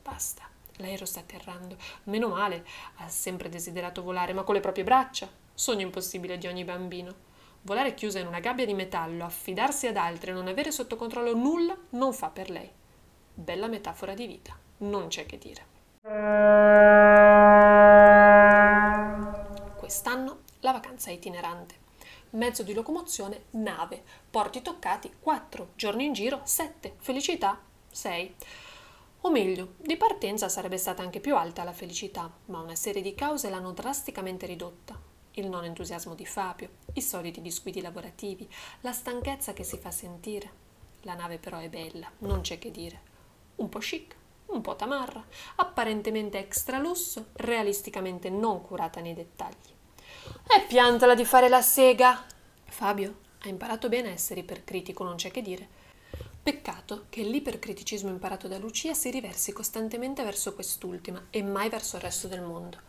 Basta. 0.02 0.50
L'aereo 0.78 1.06
sta 1.06 1.20
atterrando. 1.20 1.78
Meno 2.06 2.30
male, 2.30 2.66
ha 2.98 3.10
sempre 3.10 3.50
desiderato 3.50 4.02
volare, 4.02 4.34
ma 4.34 4.44
con 4.44 4.56
le 4.56 4.62
proprie 4.62 4.84
braccia. 4.84 5.30
Sogno 5.54 5.82
impossibile 5.82 6.38
di 6.38 6.48
ogni 6.48 6.64
bambino. 6.64 7.30
Volare 7.64 7.94
chiusa 7.94 8.20
in 8.20 8.28
una 8.28 8.40
gabbia 8.40 8.66
di 8.66 8.74
metallo, 8.74 9.26
affidarsi 9.26 9.86
ad 9.86 9.98
altri 9.98 10.32
e 10.32 10.34
non 10.34 10.48
avere 10.48 10.72
sotto 10.72 10.96
controllo 10.96 11.36
nulla 11.36 11.78
non 11.92 12.14
fa 12.14 12.30
per 12.30 12.50
lei. 12.50 12.70
Bella 13.34 13.68
metafora 13.68 14.14
di 14.14 14.28
vita, 14.28 14.58
non 14.80 15.08
c'è 15.08 15.26
che 15.26 15.38
dire. 15.38 15.70
Quest'anno 19.78 20.40
la 20.60 20.72
vacanza 20.72 21.10
è 21.10 21.14
itinerante. 21.14 21.76
Mezzo 22.32 22.64
di 22.64 22.74
locomozione, 22.74 23.46
nave, 23.52 24.04
porti 24.30 24.62
toccati, 24.62 25.14
4, 25.20 25.72
giorni 25.76 26.06
in 26.06 26.14
giro, 26.14 26.42
7, 26.44 26.96
felicità, 26.98 27.60
6. 27.90 28.36
O 29.22 29.30
meglio, 29.30 29.74
di 29.78 29.98
partenza 29.98 30.50
sarebbe 30.50 30.78
stata 30.78 31.02
anche 31.02 31.20
più 31.20 31.36
alta 31.36 31.64
la 31.64 31.74
felicità, 31.74 32.32
ma 32.46 32.60
una 32.60 32.76
serie 32.76 33.02
di 33.02 33.16
cause 33.16 33.50
l'hanno 33.50 33.72
drasticamente 33.72 34.46
ridotta. 34.46 35.00
Il 35.34 35.48
non 35.48 35.64
entusiasmo 35.64 36.16
di 36.16 36.26
Fabio, 36.26 36.70
i 36.94 37.02
soliti 37.02 37.42
disguidi 37.42 37.82
lavorativi, 37.82 38.50
la 38.82 38.92
stanchezza 38.92 39.54
che 39.54 39.64
si 39.64 39.78
fa 39.78 39.92
sentire. 39.92 40.60
La 41.02 41.14
nave 41.14 41.38
però 41.38 41.58
è 41.58 41.70
bella, 41.70 42.10
non 42.20 42.42
c'è 42.42 42.60
che 42.60 42.72
dire. 42.72 43.11
Un 43.62 43.70
po' 43.70 43.78
chic, 43.78 44.16
un 44.48 44.62
po' 44.62 44.76
tamarra, 44.76 45.24
apparentemente 45.58 46.40
extra 46.40 46.80
lusso, 46.80 47.28
realisticamente 47.34 48.28
non 48.32 48.64
curata 48.64 49.02
nei 49.02 49.14
dettagli. 49.14 49.70
E 50.48 50.62
piantala 50.68 51.14
di 51.14 51.26
fare 51.26 51.48
la 51.48 51.62
sega! 51.62 52.26
Fabio 52.66 53.20
ha 53.44 53.50
imparato 53.50 53.88
bene 53.88 54.10
a 54.10 54.14
essere 54.14 54.40
ipercritico, 54.40 55.04
non 55.04 55.16
c'è 55.16 55.30
che 55.30 55.44
dire 55.44 55.68
Peccato 56.42 57.06
che 57.10 57.22
l'ipercriticismo 57.22 58.10
imparato 58.10 58.48
da 58.48 58.58
Lucia 58.58 58.96
si 58.96 59.12
riversi 59.12 59.54
costantemente 59.54 60.24
verso 60.24 60.56
quest'ultima 60.56 61.28
e 61.30 61.44
mai 61.44 61.70
verso 61.70 61.98
il 61.98 62.02
resto 62.02 62.28
del 62.28 62.42
mondo. 62.42 62.80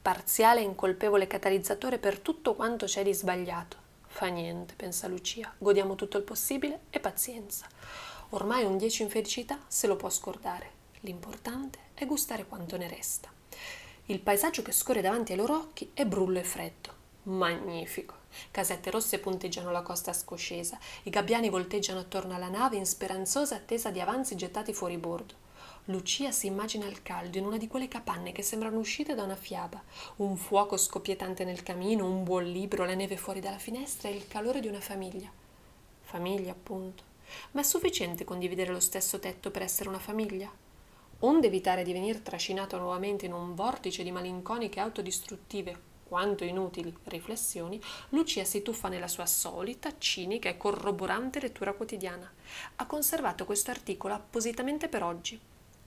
Parziale 0.00 0.60
e 0.60 0.64
incolpevole 0.64 1.26
catalizzatore 1.26 1.98
per 1.98 2.20
tutto 2.20 2.54
quanto 2.54 2.86
c'è 2.86 3.02
di 3.02 3.12
sbagliato. 3.12 3.76
Fa 4.06 4.26
niente, 4.26 4.74
pensa 4.76 5.08
Lucia, 5.08 5.52
godiamo 5.58 5.96
tutto 5.96 6.18
il 6.18 6.22
possibile 6.22 6.82
e 6.90 7.00
pazienza. 7.00 7.66
Ormai 8.32 8.64
un 8.64 8.76
10 8.76 9.02
in 9.02 9.08
felicità 9.10 9.58
se 9.66 9.88
lo 9.88 9.96
può 9.96 10.08
scordare. 10.08 10.78
L'importante 11.00 11.78
è 11.94 12.06
gustare 12.06 12.46
quanto 12.46 12.76
ne 12.76 12.86
resta. 12.86 13.28
Il 14.06 14.20
paesaggio 14.20 14.62
che 14.62 14.70
scorre 14.70 15.00
davanti 15.00 15.32
ai 15.32 15.38
loro 15.38 15.54
occhi 15.54 15.90
è 15.94 16.06
brullo 16.06 16.38
e 16.38 16.44
freddo. 16.44 16.94
Magnifico. 17.24 18.14
Casette 18.52 18.90
rosse 18.90 19.18
punteggiano 19.18 19.72
la 19.72 19.82
costa 19.82 20.12
scoscesa, 20.12 20.78
i 21.02 21.10
gabbiani 21.10 21.48
volteggiano 21.48 21.98
attorno 21.98 22.36
alla 22.36 22.48
nave 22.48 22.76
in 22.76 22.86
speranzosa 22.86 23.56
attesa 23.56 23.90
di 23.90 24.00
avanzi 24.00 24.36
gettati 24.36 24.72
fuori 24.72 24.96
bordo. 24.96 25.34
Lucia 25.86 26.30
si 26.30 26.46
immagina 26.46 26.86
il 26.86 27.02
caldo 27.02 27.36
in 27.36 27.46
una 27.46 27.56
di 27.56 27.66
quelle 27.66 27.88
capanne 27.88 28.30
che 28.30 28.42
sembrano 28.42 28.78
uscite 28.78 29.16
da 29.16 29.24
una 29.24 29.34
fiaba, 29.34 29.82
un 30.16 30.36
fuoco 30.36 30.76
scoppiettante 30.76 31.44
nel 31.44 31.64
camino, 31.64 32.06
un 32.06 32.22
buon 32.22 32.44
libro, 32.44 32.84
la 32.84 32.94
neve 32.94 33.16
fuori 33.16 33.40
dalla 33.40 33.58
finestra 33.58 34.08
e 34.08 34.14
il 34.14 34.28
calore 34.28 34.60
di 34.60 34.68
una 34.68 34.80
famiglia. 34.80 35.28
Famiglia, 36.02 36.52
appunto. 36.52 37.09
Ma 37.52 37.60
è 37.60 37.64
sufficiente 37.64 38.24
condividere 38.24 38.72
lo 38.72 38.80
stesso 38.80 39.18
tetto 39.18 39.50
per 39.50 39.62
essere 39.62 39.88
una 39.88 39.98
famiglia? 39.98 40.50
Onde 41.20 41.46
evitare 41.48 41.82
di 41.82 41.92
venir 41.92 42.20
trascinato 42.20 42.78
nuovamente 42.78 43.26
in 43.26 43.32
un 43.32 43.54
vortice 43.54 44.02
di 44.02 44.10
malinconiche 44.10 44.80
autodistruttive 44.80 45.88
quanto 46.10 46.42
inutili 46.42 46.92
riflessioni, 47.04 47.80
Lucia 48.08 48.42
si 48.42 48.62
tuffa 48.62 48.88
nella 48.88 49.06
sua 49.06 49.26
solita, 49.26 49.92
cinica 49.96 50.48
e 50.48 50.56
corroborante 50.56 51.38
lettura 51.38 51.72
quotidiana. 51.72 52.28
Ha 52.76 52.86
conservato 52.86 53.44
questo 53.44 53.70
articolo 53.70 54.14
appositamente 54.14 54.88
per 54.88 55.04
oggi. 55.04 55.38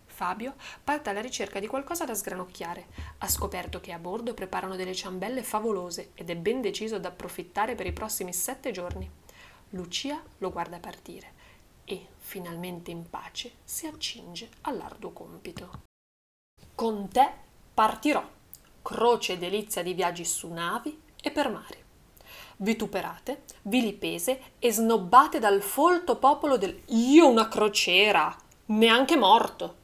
Fabio 0.05 0.53
parte 0.81 1.09
alla 1.09 1.19
ricerca 1.19 1.59
di 1.59 1.67
qualcosa 1.67 2.05
da 2.05 2.13
sgranocchiare. 2.13 2.85
Ha 3.17 3.27
scoperto 3.27 3.81
che 3.81 3.91
a 3.91 3.99
bordo 3.99 4.33
preparano 4.33 4.77
delle 4.77 4.95
ciambelle 4.95 5.43
favolose 5.43 6.11
ed 6.13 6.29
è 6.29 6.37
ben 6.37 6.61
deciso 6.61 6.95
ad 6.95 7.03
approfittare 7.03 7.75
per 7.75 7.87
i 7.87 7.91
prossimi 7.91 8.31
sette 8.31 8.71
giorni. 8.71 9.09
Lucia 9.71 10.23
lo 10.37 10.51
guarda 10.51 10.79
partire 10.79 11.32
e, 11.85 12.07
finalmente 12.17 12.91
in 12.91 13.09
pace, 13.09 13.53
si 13.63 13.85
accinge 13.85 14.49
all'arduo 14.61 15.11
compito. 15.11 15.83
Con 16.75 17.09
te 17.09 17.31
partirò 17.73 18.27
croce 18.83 19.33
e 19.33 19.37
delizia 19.37 19.81
di 19.81 19.93
viaggi 19.93 20.25
su 20.25 20.51
navi 20.51 21.01
e 21.19 21.31
per 21.31 21.49
mare. 21.49 21.81
Vituperate, 22.57 23.43
vilipese 23.63 24.53
e 24.59 24.71
snobbate 24.71 25.39
dal 25.39 25.61
folto 25.61 26.17
popolo 26.17 26.57
del 26.57 26.79
io 26.87 27.27
una 27.27 27.47
crociera, 27.47 28.35
neanche 28.67 29.15
morto. 29.15 29.81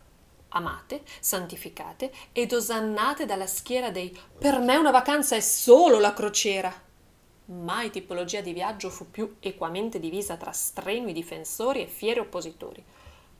Amate, 0.49 1.03
santificate 1.19 2.11
ed 2.31 2.53
osannate 2.53 3.25
dalla 3.25 3.47
schiera 3.47 3.91
dei 3.91 4.15
per 4.37 4.59
me 4.59 4.77
una 4.77 4.91
vacanza 4.91 5.35
è 5.35 5.39
solo 5.39 5.99
la 5.99 6.13
crociera. 6.13 6.87
Mai 7.51 7.89
tipologia 7.89 8.41
di 8.41 8.53
viaggio 8.53 8.91
fu 8.91 9.09
più 9.09 9.37
equamente 9.39 9.99
divisa 9.99 10.37
tra 10.37 10.51
strenui 10.51 11.13
difensori 11.13 11.81
e 11.81 11.87
fieri 11.87 12.19
oppositori. 12.19 12.83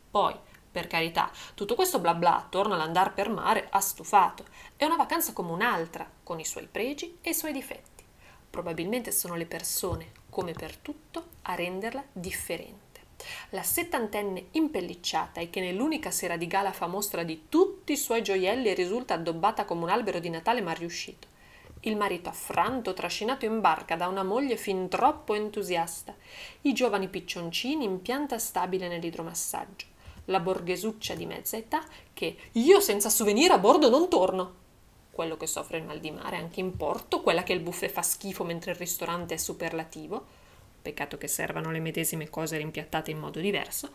Poi, 0.10 0.34
per 0.72 0.88
carità, 0.88 1.32
tutto 1.54 1.76
questo 1.76 2.00
bla 2.00 2.16
bla 2.16 2.38
attorno 2.38 2.74
all'andar 2.74 3.14
per 3.14 3.30
mare 3.30 3.68
ha 3.70 3.80
stufato. 3.80 4.46
È 4.76 4.84
una 4.84 4.96
vacanza 4.96 5.32
come 5.32 5.52
un'altra, 5.52 6.10
con 6.24 6.40
i 6.40 6.46
suoi 6.46 6.66
pregi 6.66 7.20
e 7.22 7.30
i 7.30 7.36
suoi 7.36 7.54
difetti. 7.54 8.04
Probabilmente 8.50 9.12
sono 9.12 9.36
le 9.36 9.46
persone, 9.46 10.12
come 10.32 10.54
per 10.54 10.76
tutto, 10.78 11.26
a 11.44 11.54
renderla 11.54 12.04
differente. 12.12 13.02
La 13.50 13.62
settantenne 13.62 14.48
impellicciata 14.54 15.40
e 15.40 15.52
che 15.52 15.62
nell'unica 15.62 16.10
sera 16.10 16.36
di 16.36 16.48
gala 16.48 16.72
fa 16.72 16.88
mostra 16.88 17.22
di 17.22 17.46
tutti 17.48 17.92
i 17.92 17.98
suoi 17.98 18.24
gioielli 18.24 18.70
e 18.70 18.74
risulta 18.74 19.14
addobbata 19.14 19.66
come 19.66 19.84
un 19.84 19.90
albero 19.90 20.18
di 20.18 20.32
Natale 20.32 20.62
ma 20.62 20.72
riuscito. 20.72 21.38
Il 21.82 21.96
marito 21.96 22.30
affranto, 22.30 22.94
trascinato 22.94 23.46
in 23.46 23.62
barca 23.62 23.96
da 23.96 24.08
una 24.08 24.24
moglie 24.24 24.58
fin 24.58 24.90
troppo 24.90 25.34
entusiasta. 25.34 26.14
I 26.62 26.74
giovani 26.74 27.08
piccioncini 27.08 27.86
in 27.86 28.02
pianta 28.02 28.38
stabile 28.38 28.88
nell'idromassaggio 28.88 29.98
la 30.30 30.40
borghesuccia 30.40 31.16
di 31.16 31.26
mezza 31.26 31.58
età 31.58 31.84
che 32.14 32.36
io 32.54 32.80
senza 32.80 33.10
souvenir 33.10 33.52
a 33.52 33.58
bordo 33.58 33.90
non 33.90 34.10
torno. 34.10 34.68
Quello 35.12 35.38
che 35.38 35.48
soffre 35.48 35.78
il 35.78 35.84
mal 35.84 36.00
di 36.00 36.12
mare 36.12 36.38
anche 36.38 36.62
in 36.62 36.78
porto, 36.78 37.22
quella 37.22 37.44
che 37.44 37.54
il 37.54 37.60
buffet 37.60 37.92
fa 37.92 38.02
schifo 38.02 38.44
mentre 38.44 38.72
il 38.72 38.78
ristorante 38.78 39.34
è 39.34 39.38
superlativo, 39.38 40.26
peccato 40.82 41.18
che 41.18 41.28
servano 41.28 41.72
le 41.72 41.80
medesime 41.80 42.30
cose 42.30 42.58
rimpiattate 42.58 43.12
in 43.12 43.20
modo 43.20 43.40
diverso, 43.40 43.92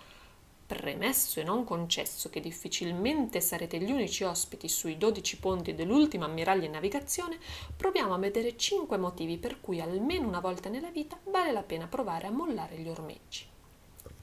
premesso 0.66 1.40
e 1.40 1.44
non 1.44 1.64
concesso 1.64 2.30
che 2.30 2.40
difficilmente 2.40 3.40
sarete 3.40 3.78
gli 3.78 3.90
unici 3.90 4.25
ospiti 4.25 4.68
sui 4.68 4.97
dodici 4.97 5.38
ponti 5.38 5.75
dell'ultimo 5.75 6.25
ammiraglia 6.25 6.66
in 6.66 6.73
navigazione, 6.73 7.38
proviamo 7.76 8.14
a 8.14 8.18
vedere 8.18 8.56
cinque 8.56 8.97
motivi 8.97 9.38
per 9.38 9.61
cui 9.61 9.80
almeno 9.80 10.28
una 10.28 10.40
volta 10.40 10.68
nella 10.68 10.90
vita 10.90 11.18
vale 11.25 11.52
la 11.52 11.62
pena 11.62 11.87
provare 11.87 12.26
a 12.26 12.30
mollare 12.30 12.78
gli 12.78 12.88
ormeggi 12.88 13.52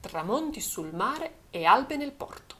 tramonti 0.02 0.60
sul 0.60 0.92
mare 0.92 1.36
e 1.50 1.64
albe 1.64 1.96
nel 1.96 2.12
porto. 2.12 2.56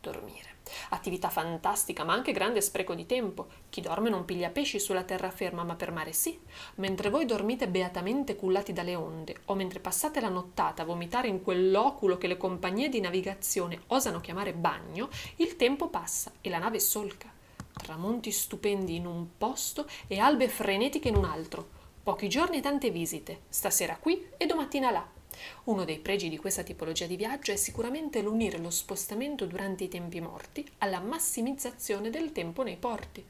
Dormire. 0.00 0.57
Attività 0.90 1.28
fantastica, 1.28 2.04
ma 2.04 2.12
anche 2.12 2.32
grande 2.32 2.60
spreco 2.60 2.94
di 2.94 3.06
tempo. 3.06 3.46
Chi 3.68 3.80
dorme 3.80 4.08
non 4.08 4.24
piglia 4.24 4.50
pesci 4.50 4.78
sulla 4.78 5.04
terraferma, 5.04 5.64
ma 5.64 5.74
per 5.74 5.92
mare 5.92 6.12
sì. 6.12 6.38
Mentre 6.76 7.10
voi 7.10 7.24
dormite 7.24 7.68
beatamente 7.68 8.36
cullati 8.36 8.72
dalle 8.72 8.94
onde, 8.94 9.36
o 9.46 9.54
mentre 9.54 9.80
passate 9.80 10.20
la 10.20 10.28
nottata 10.28 10.82
a 10.82 10.86
vomitare 10.86 11.28
in 11.28 11.42
quell'oculo 11.42 12.16
che 12.16 12.26
le 12.26 12.36
compagnie 12.36 12.88
di 12.88 13.00
navigazione 13.00 13.82
osano 13.88 14.20
chiamare 14.20 14.54
bagno, 14.54 15.08
il 15.36 15.56
tempo 15.56 15.88
passa 15.88 16.32
e 16.40 16.48
la 16.48 16.58
nave 16.58 16.80
solca. 16.80 17.30
Tramonti 17.72 18.30
stupendi 18.32 18.96
in 18.96 19.06
un 19.06 19.26
posto 19.36 19.86
e 20.06 20.18
albe 20.18 20.48
frenetiche 20.48 21.08
in 21.08 21.16
un 21.16 21.24
altro. 21.24 21.76
Pochi 22.02 22.28
giorni 22.28 22.58
e 22.58 22.60
tante 22.60 22.90
visite, 22.90 23.42
stasera 23.48 23.96
qui 23.96 24.28
e 24.36 24.46
domattina 24.46 24.90
là. 24.90 25.17
Uno 25.64 25.84
dei 25.84 25.98
pregi 25.98 26.28
di 26.28 26.38
questa 26.38 26.62
tipologia 26.62 27.06
di 27.06 27.16
viaggio 27.16 27.52
è 27.52 27.56
sicuramente 27.56 28.22
l'unire 28.22 28.58
lo 28.58 28.70
spostamento 28.70 29.46
durante 29.46 29.84
i 29.84 29.88
tempi 29.88 30.20
morti 30.20 30.66
alla 30.78 31.00
massimizzazione 31.00 32.10
del 32.10 32.32
tempo 32.32 32.62
nei 32.62 32.76
porti. 32.76 33.24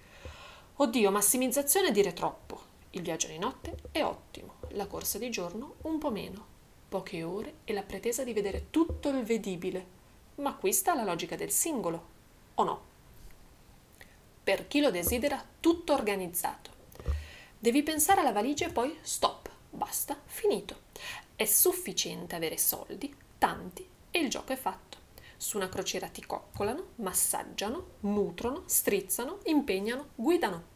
Oddio, 0.77 1.11
massimizzazione 1.11 1.89
è 1.89 1.93
dire 1.93 2.13
troppo. 2.13 2.61
Il 2.91 3.03
viaggio 3.03 3.27
di 3.29 3.39
notte 3.39 3.77
è 3.91 4.03
ottimo, 4.03 4.55
la 4.71 4.87
corsa 4.87 5.19
di 5.19 5.31
giorno 5.31 5.75
un 5.83 5.99
po' 5.99 6.11
meno. 6.11 6.57
Poche 6.89 7.23
ore 7.23 7.55
e 7.65 7.73
la 7.73 7.83
pretesa 7.83 8.25
di 8.25 8.33
vedere 8.33 8.67
tutto 8.71 9.09
il 9.09 9.23
vedibile. 9.25 9.97
Ma 10.37 10.55
qui 10.55 10.73
sta 10.73 10.95
la 10.95 11.05
logica 11.05 11.37
del 11.37 11.51
singolo, 11.51 12.07
o 12.55 12.65
no? 12.65 12.83
Per 14.43 14.67
chi 14.69 14.81
lo 14.81 14.91
desidera 14.91 15.45
tutto 15.61 15.93
organizzato. 15.93 16.71
Devi 17.59 17.83
pensare 17.83 18.21
alla 18.21 18.33
valigia 18.33 18.67
e 18.67 18.73
poi 18.73 18.97
stop, 19.03 19.51
basta, 19.69 20.17
finito. 20.25 20.77
È 21.39 21.45
sufficiente 21.45 22.35
avere 22.35 22.59
soldi, 22.59 23.15
tanti, 23.39 23.89
e 24.11 24.19
il 24.19 24.29
gioco 24.29 24.53
è 24.53 24.57
fatto. 24.57 24.99
Su 25.37 25.57
una 25.57 25.69
crociera 25.69 26.09
ti 26.09 26.27
coccolano, 26.27 26.95
massaggiano, 26.97 27.91
nutrono, 28.01 28.65
strizzano, 28.67 29.39
impegnano, 29.45 30.09
guidano. 30.17 30.71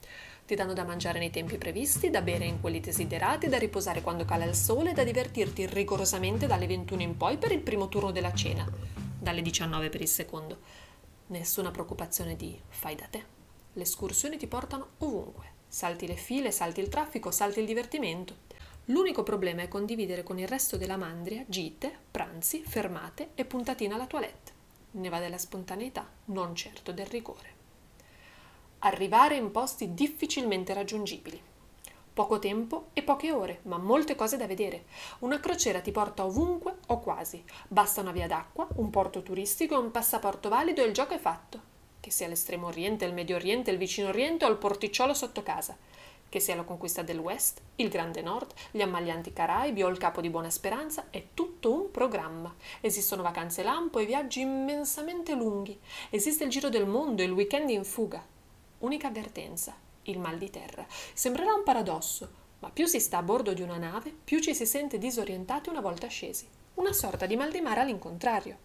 Ti 0.46 0.54
danno 0.54 0.72
da 0.72 0.84
mangiare 0.84 1.18
nei 1.18 1.30
tempi 1.30 1.58
previsti, 1.58 2.10
da 2.10 2.22
bere 2.22 2.44
in 2.44 2.60
quelli 2.60 2.78
desiderati, 2.78 3.48
da 3.48 3.58
riposare 3.58 4.02
quando 4.02 4.24
cala 4.24 4.44
il 4.44 4.54
sole, 4.54 4.92
da 4.92 5.02
divertirti 5.02 5.66
rigorosamente 5.66 6.46
dalle 6.46 6.68
21 6.68 7.02
in 7.02 7.16
poi 7.16 7.38
per 7.38 7.50
il 7.50 7.60
primo 7.60 7.88
turno 7.88 8.12
della 8.12 8.32
cena, 8.32 8.64
dalle 9.18 9.42
19 9.42 9.88
per 9.88 10.00
il 10.00 10.06
secondo. 10.06 10.60
Nessuna 11.26 11.72
preoccupazione 11.72 12.36
di 12.36 12.56
fai 12.68 12.94
da 12.94 13.08
te. 13.10 13.24
Le 13.72 13.82
escursioni 13.82 14.36
ti 14.36 14.46
portano 14.46 14.90
ovunque. 14.98 15.54
Salti 15.66 16.06
le 16.06 16.14
file, 16.14 16.52
salti 16.52 16.78
il 16.78 16.88
traffico, 16.88 17.32
salti 17.32 17.58
il 17.58 17.66
divertimento. 17.66 18.50
L'unico 18.86 19.22
problema 19.22 19.62
è 19.62 19.68
condividere 19.68 20.24
con 20.24 20.40
il 20.40 20.48
resto 20.48 20.76
della 20.76 20.96
mandria 20.96 21.44
gite, 21.46 21.96
pranzi, 22.10 22.64
fermate 22.64 23.30
e 23.36 23.44
puntatine 23.44 23.94
alla 23.94 24.06
toilette. 24.06 24.52
Ne 24.92 25.08
va 25.08 25.20
della 25.20 25.38
spontaneità, 25.38 26.08
non 26.26 26.56
certo 26.56 26.90
del 26.90 27.06
rigore. 27.06 27.60
Arrivare 28.80 29.36
in 29.36 29.52
posti 29.52 29.94
difficilmente 29.94 30.74
raggiungibili. 30.74 31.40
Poco 32.12 32.40
tempo 32.40 32.88
e 32.92 33.04
poche 33.04 33.30
ore, 33.30 33.60
ma 33.62 33.78
molte 33.78 34.16
cose 34.16 34.36
da 34.36 34.48
vedere. 34.48 34.86
Una 35.20 35.38
crociera 35.38 35.80
ti 35.80 35.92
porta 35.92 36.24
ovunque 36.24 36.78
o 36.88 36.98
quasi. 36.98 37.42
Basta 37.68 38.00
una 38.00 38.10
via 38.10 38.26
d'acqua, 38.26 38.66
un 38.74 38.90
porto 38.90 39.22
turistico 39.22 39.74
e 39.74 39.78
un 39.78 39.92
passaporto 39.92 40.48
valido 40.48 40.82
e 40.82 40.86
il 40.86 40.92
gioco 40.92 41.14
è 41.14 41.18
fatto. 41.18 41.70
Che 42.00 42.10
sia 42.10 42.26
l'estremo 42.26 42.66
oriente, 42.66 43.04
il 43.04 43.14
medio 43.14 43.36
oriente, 43.36 43.70
il 43.70 43.78
vicino 43.78 44.08
oriente 44.08 44.44
o 44.44 44.50
il 44.50 44.56
porticciolo 44.56 45.14
sotto 45.14 45.44
casa 45.44 45.78
che 46.32 46.40
sia 46.40 46.54
la 46.54 46.62
conquista 46.62 47.02
del 47.02 47.18
West, 47.18 47.60
il 47.76 47.90
Grande 47.90 48.22
Nord, 48.22 48.54
gli 48.70 48.80
ammaglianti 48.80 49.34
Caraibi 49.34 49.82
o 49.82 49.88
il 49.88 49.98
Capo 49.98 50.22
di 50.22 50.30
Buona 50.30 50.48
Speranza, 50.48 51.08
è 51.10 51.22
tutto 51.34 51.70
un 51.70 51.90
programma. 51.90 52.54
Esistono 52.80 53.20
vacanze 53.20 53.62
lampo 53.62 53.98
e 53.98 54.06
viaggi 54.06 54.40
immensamente 54.40 55.34
lunghi. 55.34 55.78
Esiste 56.08 56.44
il 56.44 56.48
giro 56.48 56.70
del 56.70 56.86
mondo 56.86 57.20
e 57.20 57.26
il 57.26 57.32
weekend 57.32 57.68
in 57.68 57.84
fuga. 57.84 58.24
Unica 58.78 59.08
avvertenza, 59.08 59.74
il 60.04 60.18
mal 60.18 60.38
di 60.38 60.48
terra. 60.48 60.86
Sembrerà 61.12 61.52
un 61.52 61.64
paradosso, 61.64 62.30
ma 62.60 62.70
più 62.70 62.86
si 62.86 62.98
sta 62.98 63.18
a 63.18 63.22
bordo 63.22 63.52
di 63.52 63.60
una 63.60 63.76
nave, 63.76 64.10
più 64.24 64.40
ci 64.40 64.54
si 64.54 64.64
sente 64.64 64.96
disorientati 64.96 65.68
una 65.68 65.82
volta 65.82 66.06
scesi. 66.06 66.48
Una 66.76 66.94
sorta 66.94 67.26
di 67.26 67.36
mal 67.36 67.50
di 67.50 67.60
mare 67.60 67.80
all'incontrario. 67.80 68.56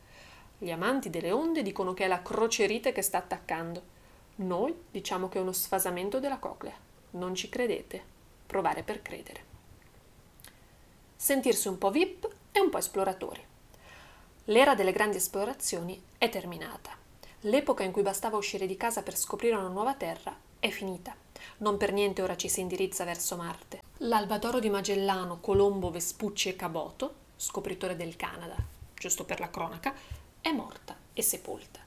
Gli 0.58 0.72
amanti 0.72 1.10
delle 1.10 1.34
onde 1.34 1.64
dicono 1.64 1.94
che 1.94 2.06
è 2.06 2.08
la 2.08 2.22
crocerite 2.22 2.94
che 2.94 3.02
sta 3.02 3.18
attaccando. 3.18 3.84
Noi 4.36 4.74
diciamo 4.90 5.28
che 5.28 5.38
è 5.38 5.42
uno 5.42 5.52
sfasamento 5.52 6.22
della 6.22 6.38
coclea. 6.38 6.86
Non 7.12 7.36
ci 7.36 7.50
credete? 7.50 8.04
Provare 8.46 8.84
per 8.84 9.02
credere. 9.02 9.46
Sentirsi 11.16 11.68
un 11.68 11.78
po' 11.78 11.92
VIP 11.92 12.30
e 12.52 12.60
un 12.60 12.70
po' 12.70 12.78
esploratori. 12.78 13.44
L'era 14.46 14.76
delle 14.76 14.92
grandi 14.92 15.18
esplorazioni 15.18 16.02
è 16.18 16.30
terminata. 16.30 16.92
L'epoca 17.42 17.84
in 17.84 17.92
cui 17.92 18.02
bastava 18.02 18.38
uscire 18.38 18.66
di 18.66 18.78
casa 18.78 19.04
per 19.04 19.18
scoprire 19.18 19.56
una 19.56 19.68
nuova 19.68 19.94
terra 19.94 20.36
è 20.60 20.70
finita. 20.70 21.16
Non 21.58 21.78
per 21.78 21.92
niente 21.94 22.22
ora 22.22 22.36
ci 22.36 22.50
si 22.50 22.62
indirizza 22.62 23.04
verso 23.04 23.36
Marte. 23.36 23.82
L'Alba 23.98 24.38
d'Oro 24.38 24.60
di 24.60 24.70
Magellano, 24.70 25.40
Colombo, 25.40 25.92
Vespucci 25.92 26.50
e 26.50 26.56
Caboto, 26.56 27.14
scopritore 27.36 27.96
del 27.96 28.16
Canada, 28.16 28.56
giusto 28.94 29.24
per 29.24 29.40
la 29.40 29.50
cronaca, 29.50 29.94
è 30.42 30.52
morta 30.52 30.96
e 31.14 31.22
sepolta. 31.22 31.87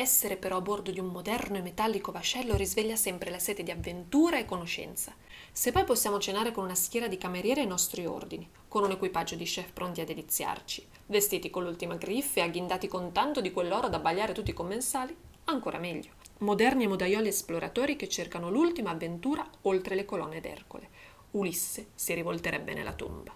Essere 0.00 0.38
però 0.38 0.56
a 0.56 0.60
bordo 0.62 0.90
di 0.90 0.98
un 0.98 1.08
moderno 1.08 1.58
e 1.58 1.60
metallico 1.60 2.10
vascello 2.10 2.56
risveglia 2.56 2.96
sempre 2.96 3.28
la 3.28 3.38
sete 3.38 3.62
di 3.62 3.70
avventura 3.70 4.38
e 4.38 4.46
conoscenza. 4.46 5.14
Se 5.52 5.72
poi 5.72 5.84
possiamo 5.84 6.18
cenare 6.18 6.52
con 6.52 6.64
una 6.64 6.74
schiera 6.74 7.06
di 7.06 7.18
cameriere 7.18 7.60
ai 7.60 7.66
nostri 7.66 8.06
ordini, 8.06 8.48
con 8.66 8.82
un 8.82 8.92
equipaggio 8.92 9.34
di 9.34 9.44
chef 9.44 9.72
pronti 9.72 10.00
a 10.00 10.06
deliziarci, 10.06 10.88
vestiti 11.04 11.50
con 11.50 11.64
l'ultima 11.64 11.96
griffe 11.96 12.40
e 12.40 12.44
agghindati 12.44 12.88
con 12.88 13.12
tanto 13.12 13.42
di 13.42 13.52
quell'oro 13.52 13.90
da 13.90 13.98
bagliare 13.98 14.32
tutti 14.32 14.52
i 14.52 14.54
commensali, 14.54 15.14
ancora 15.44 15.76
meglio. 15.76 16.12
Moderni 16.38 16.84
e 16.84 16.88
modaioli 16.88 17.28
esploratori 17.28 17.96
che 17.96 18.08
cercano 18.08 18.48
l'ultima 18.48 18.88
avventura 18.88 19.46
oltre 19.62 19.96
le 19.96 20.06
colonne 20.06 20.40
d'Ercole. 20.40 20.88
Ulisse 21.32 21.88
si 21.94 22.14
rivolterebbe 22.14 22.72
nella 22.72 22.94
tomba. 22.94 23.34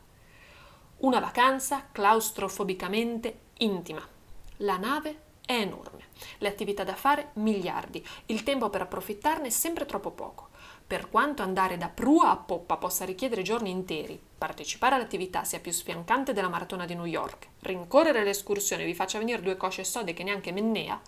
Una 1.00 1.20
vacanza 1.20 1.88
claustrofobicamente 1.92 3.40
intima. 3.58 4.00
La 4.58 4.78
nave 4.78 5.24
è 5.46 5.52
enorme, 5.52 6.04
le 6.38 6.48
attività 6.48 6.84
da 6.84 6.94
fare 6.94 7.30
miliardi, 7.34 8.04
il 8.26 8.42
tempo 8.42 8.70
per 8.70 8.82
approfittarne 8.82 9.50
sempre 9.50 9.84
troppo 9.84 10.10
poco. 10.10 10.48
Per 10.86 11.08
quanto 11.10 11.42
andare 11.42 11.76
da 11.76 11.88
prua 11.88 12.30
a 12.30 12.36
poppa 12.36 12.76
possa 12.76 13.04
richiedere 13.04 13.42
giorni 13.42 13.70
interi, 13.70 14.20
partecipare 14.38 14.94
all'attività 14.94 15.44
sia 15.44 15.60
più 15.60 15.72
sfiancante 15.72 16.32
della 16.32 16.48
maratona 16.48 16.84
di 16.84 16.94
New 16.94 17.04
York, 17.04 17.48
rincorrere 17.60 18.24
l'escursione 18.24 18.84
vi 18.84 18.94
faccia 18.94 19.18
venire 19.18 19.42
due 19.42 19.56
cosce 19.56 19.84
sode 19.84 20.14
che 20.14 20.22
neanche 20.22 20.52
Mennea, 20.52 21.00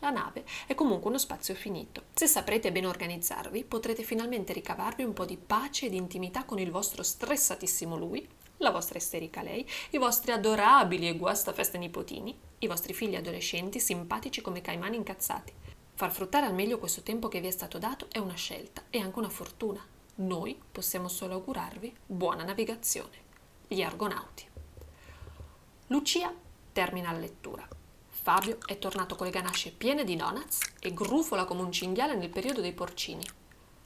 la 0.00 0.10
nave 0.10 0.44
è 0.66 0.74
comunque 0.74 1.08
uno 1.08 1.18
spazio 1.18 1.54
finito. 1.54 2.02
Se 2.14 2.26
saprete 2.26 2.72
ben 2.72 2.86
organizzarvi, 2.86 3.64
potrete 3.64 4.02
finalmente 4.02 4.52
ricavarvi 4.52 5.04
un 5.04 5.12
po' 5.12 5.24
di 5.24 5.36
pace 5.36 5.86
ed 5.86 5.94
intimità 5.94 6.44
con 6.44 6.58
il 6.58 6.70
vostro 6.70 7.02
stressatissimo 7.02 7.96
lui 7.96 8.26
la 8.62 8.70
vostra 8.70 8.98
isterica 8.98 9.42
lei, 9.42 9.68
i 9.90 9.98
vostri 9.98 10.32
adorabili 10.32 11.08
e 11.08 11.16
guastafeste 11.16 11.78
nipotini, 11.78 12.38
i 12.58 12.66
vostri 12.66 12.94
figli 12.94 13.16
adolescenti 13.16 13.80
simpatici 13.80 14.40
come 14.40 14.60
caimani 14.60 14.96
incazzati. 14.96 15.52
Far 15.94 16.12
fruttare 16.12 16.46
al 16.46 16.54
meglio 16.54 16.78
questo 16.78 17.02
tempo 17.02 17.28
che 17.28 17.40
vi 17.40 17.48
è 17.48 17.50
stato 17.50 17.78
dato 17.78 18.06
è 18.10 18.18
una 18.18 18.34
scelta 18.34 18.84
e 18.88 18.98
anche 18.98 19.18
una 19.18 19.28
fortuna. 19.28 19.84
Noi 20.16 20.58
possiamo 20.70 21.08
solo 21.08 21.34
augurarvi 21.34 21.94
buona 22.06 22.44
navigazione. 22.44 23.30
Gli 23.66 23.82
Argonauti. 23.82 24.46
Lucia 25.88 26.32
termina 26.72 27.12
la 27.12 27.18
lettura. 27.18 27.68
Fabio 28.08 28.58
è 28.66 28.78
tornato 28.78 29.16
con 29.16 29.26
le 29.26 29.32
ganasce 29.32 29.72
piene 29.72 30.04
di 30.04 30.14
donuts 30.14 30.60
e 30.80 30.94
grufola 30.94 31.44
come 31.44 31.62
un 31.62 31.72
cinghiale 31.72 32.14
nel 32.14 32.30
periodo 32.30 32.60
dei 32.60 32.72
porcini. 32.72 33.24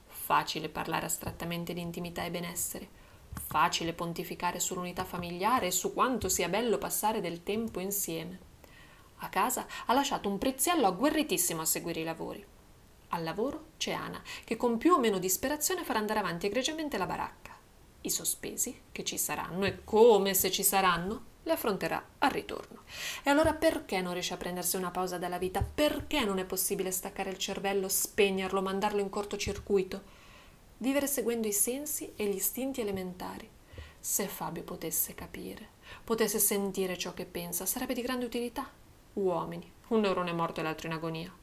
Facile 0.06 0.68
parlare 0.68 1.06
astrattamente 1.06 1.72
di 1.72 1.80
intimità 1.80 2.24
e 2.24 2.30
benessere 2.30 3.04
Facile 3.44 3.92
pontificare 3.92 4.60
sull'unità 4.60 5.04
familiare 5.04 5.66
e 5.66 5.70
su 5.70 5.92
quanto 5.92 6.28
sia 6.28 6.48
bello 6.48 6.78
passare 6.78 7.20
del 7.20 7.42
tempo 7.42 7.80
insieme. 7.80 8.38
A 9.18 9.28
casa 9.28 9.66
ha 9.86 9.92
lasciato 9.92 10.28
un 10.28 10.38
preziello 10.38 10.86
agguerritissimo 10.86 11.62
a 11.62 11.66
seguire 11.66 12.00
i 12.00 12.04
lavori. 12.04 12.44
Al 13.10 13.22
lavoro 13.22 13.68
c'è 13.78 13.92
Ana, 13.92 14.20
che 14.44 14.56
con 14.56 14.78
più 14.78 14.94
o 14.94 14.98
meno 14.98 15.18
disperazione 15.18 15.84
farà 15.84 15.98
andare 15.98 16.18
avanti 16.18 16.46
egregiamente 16.46 16.98
la 16.98 17.06
baracca. 17.06 17.56
I 18.02 18.10
sospesi, 18.10 18.82
che 18.92 19.04
ci 19.04 19.16
saranno 19.16 19.64
e 19.64 19.84
come 19.84 20.34
se 20.34 20.50
ci 20.50 20.62
saranno, 20.62 21.34
le 21.44 21.52
affronterà 21.52 22.04
al 22.18 22.30
ritorno. 22.30 22.82
E 23.22 23.30
allora 23.30 23.54
perché 23.54 24.00
non 24.00 24.12
riesce 24.12 24.34
a 24.34 24.36
prendersi 24.36 24.76
una 24.76 24.90
pausa 24.90 25.16
dalla 25.16 25.38
vita? 25.38 25.62
Perché 25.62 26.24
non 26.24 26.38
è 26.38 26.44
possibile 26.44 26.90
staccare 26.90 27.30
il 27.30 27.38
cervello, 27.38 27.88
spegnerlo, 27.88 28.60
mandarlo 28.60 29.00
in 29.00 29.08
cortocircuito? 29.08 30.15
Vivere 30.78 31.06
seguendo 31.06 31.46
i 31.46 31.52
sensi 31.52 32.12
e 32.16 32.26
gli 32.26 32.36
istinti 32.36 32.80
elementari. 32.80 33.48
Se 33.98 34.26
Fabio 34.26 34.62
potesse 34.62 35.14
capire, 35.14 35.68
potesse 36.04 36.38
sentire 36.38 36.96
ciò 36.96 37.14
che 37.14 37.24
pensa, 37.24 37.66
sarebbe 37.66 37.94
di 37.94 38.02
grande 38.02 38.24
utilità. 38.24 38.68
Uomini, 39.14 39.70
un 39.88 40.00
neurone 40.00 40.32
morto 40.32 40.60
e 40.60 40.62
l'altro 40.62 40.86
in 40.86 40.94
agonia. 40.94 41.34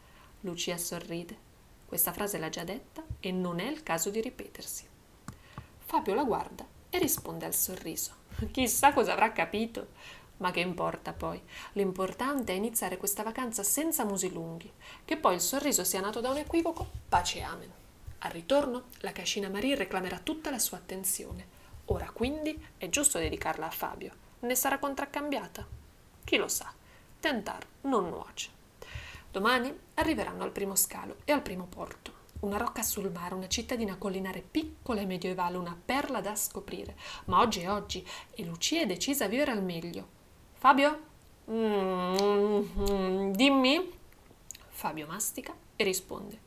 Lucia 0.42 0.78
sorride. 0.78 1.52
Questa 1.86 2.14
frase 2.14 2.38
l'ha 2.38 2.50
già 2.50 2.64
detta 2.64 3.04
e 3.20 3.32
non 3.32 3.60
è 3.60 3.68
il 3.68 3.84
caso 3.84 4.10
di 4.10 4.22
ripetersi. 4.22 4.88
Fabio 5.80 6.14
la 6.14 6.24
guarda 6.24 6.66
e 6.90 6.98
risponde 6.98 7.46
al 7.46 7.54
sorriso. 7.54 8.12
Chissà 8.52 8.94
cosa 8.94 9.14
avrà 9.14 9.32
capito. 9.32 9.88
Ma 10.38 10.52
che 10.52 10.60
importa 10.60 11.14
poi? 11.14 11.42
L'importante 11.74 12.54
è 12.54 12.56
iniziare 12.56 12.98
questa 12.98 13.24
vacanza 13.24 13.64
senza 13.64 14.04
musi 14.04 14.32
lunghi, 14.32 14.72
che 15.06 15.18
poi 15.18 15.36
il 15.36 15.42
sorriso 15.42 15.84
sia 15.84 16.02
nato 16.02 16.20
da 16.20 16.32
un 16.32 16.38
equivoco, 16.38 16.88
pace 17.08 17.42
amen. 17.42 17.72
Al 18.26 18.32
ritorno, 18.32 18.86
la 19.00 19.12
cascina 19.12 19.50
Marie 19.50 19.76
reclamerà 19.76 20.18
tutta 20.18 20.50
la 20.50 20.60
sua 20.60 20.78
attenzione. 20.78 21.62
Ora 21.86 22.10
quindi 22.12 22.58
è 22.78 22.88
giusto 22.88 23.20
dedicarla 23.20 23.66
a 23.66 23.72
Fabio. 23.72 24.14
Ne 24.42 24.56
sarà 24.56 24.80
contraccambiata? 24.80 25.68
Chi 26.24 26.38
lo 26.38 26.48
sa. 26.48 26.72
Tentar 27.20 27.66
non 27.82 28.08
nuoce. 28.08 28.50
Domani 29.30 29.78
arriveranno 29.96 30.44
al 30.44 30.52
primo 30.52 30.76
scalo 30.76 31.18
e 31.26 31.34
al 31.34 31.42
primo 31.42 31.66
porto. 31.66 32.22
Una 32.42 32.56
rocca 32.56 32.82
sul 32.82 33.12
mare, 33.12 33.34
una 33.34 33.50
cittadina 33.50 33.98
collinare 33.98 34.40
piccola 34.40 35.02
e 35.02 35.06
medievale, 35.06 35.58
una 35.58 35.78
perla 35.84 36.22
da 36.22 36.34
scoprire. 36.36 36.96
Ma 37.26 37.40
oggi 37.40 37.60
è 37.60 37.70
oggi 37.70 38.08
e 38.36 38.46
Lucia 38.46 38.82
è 38.82 38.86
decisa 38.86 39.26
a 39.26 39.30
vivere 39.30 39.52
al 39.52 39.64
meglio. 39.64 40.08
Fabio? 40.54 41.12
Mm, 41.52 43.32
dimmi? 43.34 43.92
Fabio 44.70 45.08
mastica 45.08 45.54
e 45.76 45.84
risponde. 45.84 46.43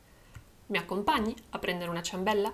Mi 0.67 0.77
accompagni 0.77 1.33
a 1.51 1.59
prendere 1.59 1.89
una 1.89 2.01
ciambella? 2.01 2.53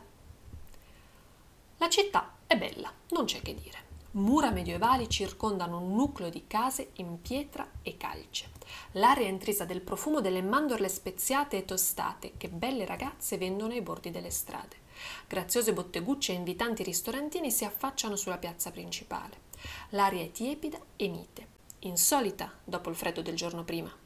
La 1.78 1.90
città 1.90 2.36
è 2.46 2.56
bella, 2.56 2.94
non 3.10 3.26
c'è 3.26 3.42
che 3.42 3.56
dire. 3.56 3.92
Mura 4.12 4.52
medievali 4.52 5.10
circondano 5.10 5.80
un 5.80 5.96
nucleo 5.96 6.30
di 6.30 6.44
case 6.46 6.92
in 6.98 7.20
pietra 7.24 7.68
e 7.82 7.98
calce. 7.98 8.52
L'aria 8.92 9.26
è 9.26 9.30
intrisa 9.30 9.66
del 9.66 9.82
profumo 9.82 10.22
delle 10.22 10.44
mandorle 10.44 10.90
speziate 10.90 11.58
e 11.58 11.66
tostate 11.66 12.34
che 12.38 12.50
belle 12.50 12.86
ragazze 12.86 13.40
vendono 13.40 13.74
ai 13.74 13.82
bordi 13.82 14.12
delle 14.12 14.30
strade. 14.30 14.82
Graziose 15.28 15.74
bottegucce 15.74 16.34
e 16.34 16.36
invitanti 16.36 16.84
ristorantini 16.84 17.50
si 17.50 17.66
affacciano 17.66 18.16
sulla 18.16 18.38
piazza 18.38 18.70
principale. 18.70 19.42
L'aria 19.90 20.22
è 20.22 20.30
tiepida 20.30 20.80
e 20.96 21.08
mite, 21.08 21.48
insolita 21.80 22.54
dopo 22.64 22.92
il 22.92 22.96
freddo 22.96 23.24
del 23.24 23.36
giorno 23.36 23.64
prima. 23.64 24.03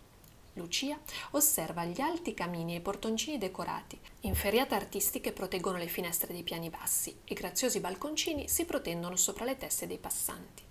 Lucia 0.57 0.99
osserva 1.31 1.85
gli 1.85 2.01
alti 2.01 2.33
camini 2.33 2.73
e 2.73 2.77
i 2.77 2.81
portoncini 2.81 3.37
decorati, 3.37 3.97
inferriate 4.21 4.75
artistiche 4.75 5.31
proteggono 5.31 5.77
le 5.77 5.87
finestre 5.87 6.33
dei 6.33 6.43
piani 6.43 6.69
bassi 6.69 7.15
e 7.23 7.33
graziosi 7.35 7.79
balconcini 7.79 8.49
si 8.49 8.65
protendono 8.65 9.15
sopra 9.15 9.45
le 9.45 9.57
teste 9.57 9.87
dei 9.87 9.99
passanti. 9.99 10.63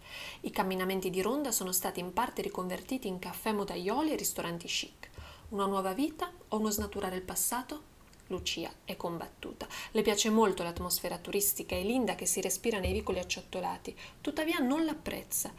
I 0.42 0.50
camminamenti 0.50 1.08
di 1.08 1.22
ronda 1.22 1.52
sono 1.52 1.72
stati 1.72 2.00
in 2.00 2.12
parte 2.12 2.42
riconvertiti 2.42 3.06
in 3.06 3.18
caffè 3.18 3.52
modaioli 3.52 4.12
e 4.12 4.16
ristoranti 4.16 4.66
chic. 4.66 5.10
Una 5.50 5.66
nuova 5.66 5.92
vita 5.92 6.32
o 6.48 6.58
uno 6.58 6.70
snaturare 6.70 7.16
il 7.16 7.22
passato? 7.22 7.94
Lucia 8.28 8.72
è 8.84 8.96
combattuta. 8.96 9.68
Le 9.92 10.02
piace 10.02 10.30
molto 10.30 10.64
l'atmosfera 10.64 11.18
turistica 11.18 11.76
e 11.76 11.84
linda 11.84 12.16
che 12.16 12.26
si 12.26 12.40
respira 12.40 12.80
nei 12.80 12.92
vicoli 12.92 13.20
acciottolati, 13.20 13.96
tuttavia 14.20 14.58
non 14.58 14.84
l'apprezza. 14.84 15.52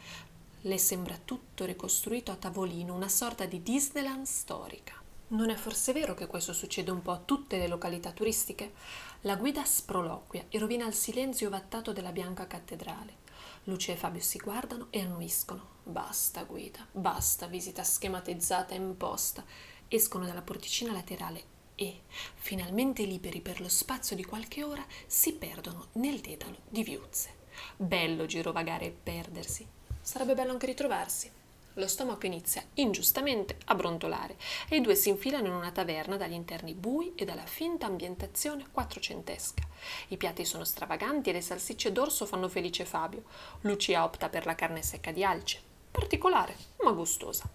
Le 0.62 0.76
sembra 0.76 1.16
tutto 1.24 1.64
ricostruito 1.64 2.32
a 2.32 2.34
tavolino, 2.34 2.92
una 2.92 3.08
sorta 3.08 3.44
di 3.44 3.62
Disneyland 3.62 4.26
storica. 4.26 5.00
Non 5.28 5.50
è 5.50 5.54
forse 5.54 5.92
vero 5.92 6.14
che 6.14 6.26
questo 6.26 6.52
succede 6.52 6.90
un 6.90 7.00
po' 7.00 7.12
a 7.12 7.22
tutte 7.24 7.58
le 7.58 7.68
località 7.68 8.10
turistiche? 8.10 8.72
La 9.20 9.36
guida 9.36 9.64
sproloquia 9.64 10.46
e 10.48 10.58
rovina 10.58 10.84
il 10.84 10.94
silenzio 10.94 11.46
ovattato 11.46 11.92
della 11.92 12.10
bianca 12.10 12.48
cattedrale. 12.48 13.26
Lucia 13.64 13.92
e 13.92 13.96
Fabio 13.96 14.20
si 14.20 14.38
guardano 14.38 14.88
e 14.90 15.00
annuiscono. 15.00 15.76
Basta 15.84 16.42
guida, 16.42 16.84
basta 16.90 17.46
visita 17.46 17.84
schematizzata 17.84 18.74
e 18.74 18.78
imposta. 18.78 19.44
Escono 19.86 20.26
dalla 20.26 20.42
porticina 20.42 20.90
laterale 20.90 21.44
e, 21.76 22.00
finalmente 22.34 23.04
liberi 23.04 23.40
per 23.40 23.60
lo 23.60 23.68
spazio 23.68 24.16
di 24.16 24.24
qualche 24.24 24.64
ora, 24.64 24.84
si 25.06 25.34
perdono 25.34 25.86
nel 25.92 26.18
dedalo 26.18 26.62
di 26.68 26.82
viuzze. 26.82 27.36
Bello 27.76 28.26
girovagare 28.26 28.86
e 28.86 28.90
perdersi. 28.90 29.76
Sarebbe 30.08 30.32
bello 30.32 30.52
anche 30.52 30.64
ritrovarsi. 30.64 31.30
Lo 31.74 31.86
stomaco 31.86 32.24
inizia 32.24 32.64
ingiustamente 32.76 33.58
a 33.66 33.74
brontolare 33.74 34.38
e 34.66 34.76
i 34.76 34.80
due 34.80 34.94
si 34.94 35.10
infilano 35.10 35.48
in 35.48 35.52
una 35.52 35.70
taverna 35.70 36.16
dagli 36.16 36.32
interni 36.32 36.72
bui 36.72 37.12
e 37.14 37.26
dalla 37.26 37.44
finta 37.44 37.84
ambientazione 37.84 38.68
quattrocentesca. 38.72 39.62
I 40.08 40.16
piatti 40.16 40.46
sono 40.46 40.64
stravaganti 40.64 41.28
e 41.28 41.34
le 41.34 41.42
salsicce 41.42 41.92
d'orso 41.92 42.24
fanno 42.24 42.48
felice 42.48 42.86
Fabio. 42.86 43.24
Lucia 43.60 44.02
opta 44.02 44.30
per 44.30 44.46
la 44.46 44.54
carne 44.54 44.82
secca 44.82 45.12
di 45.12 45.22
alce, 45.22 45.60
particolare 45.90 46.56
ma 46.82 46.92
gustosa. 46.92 47.46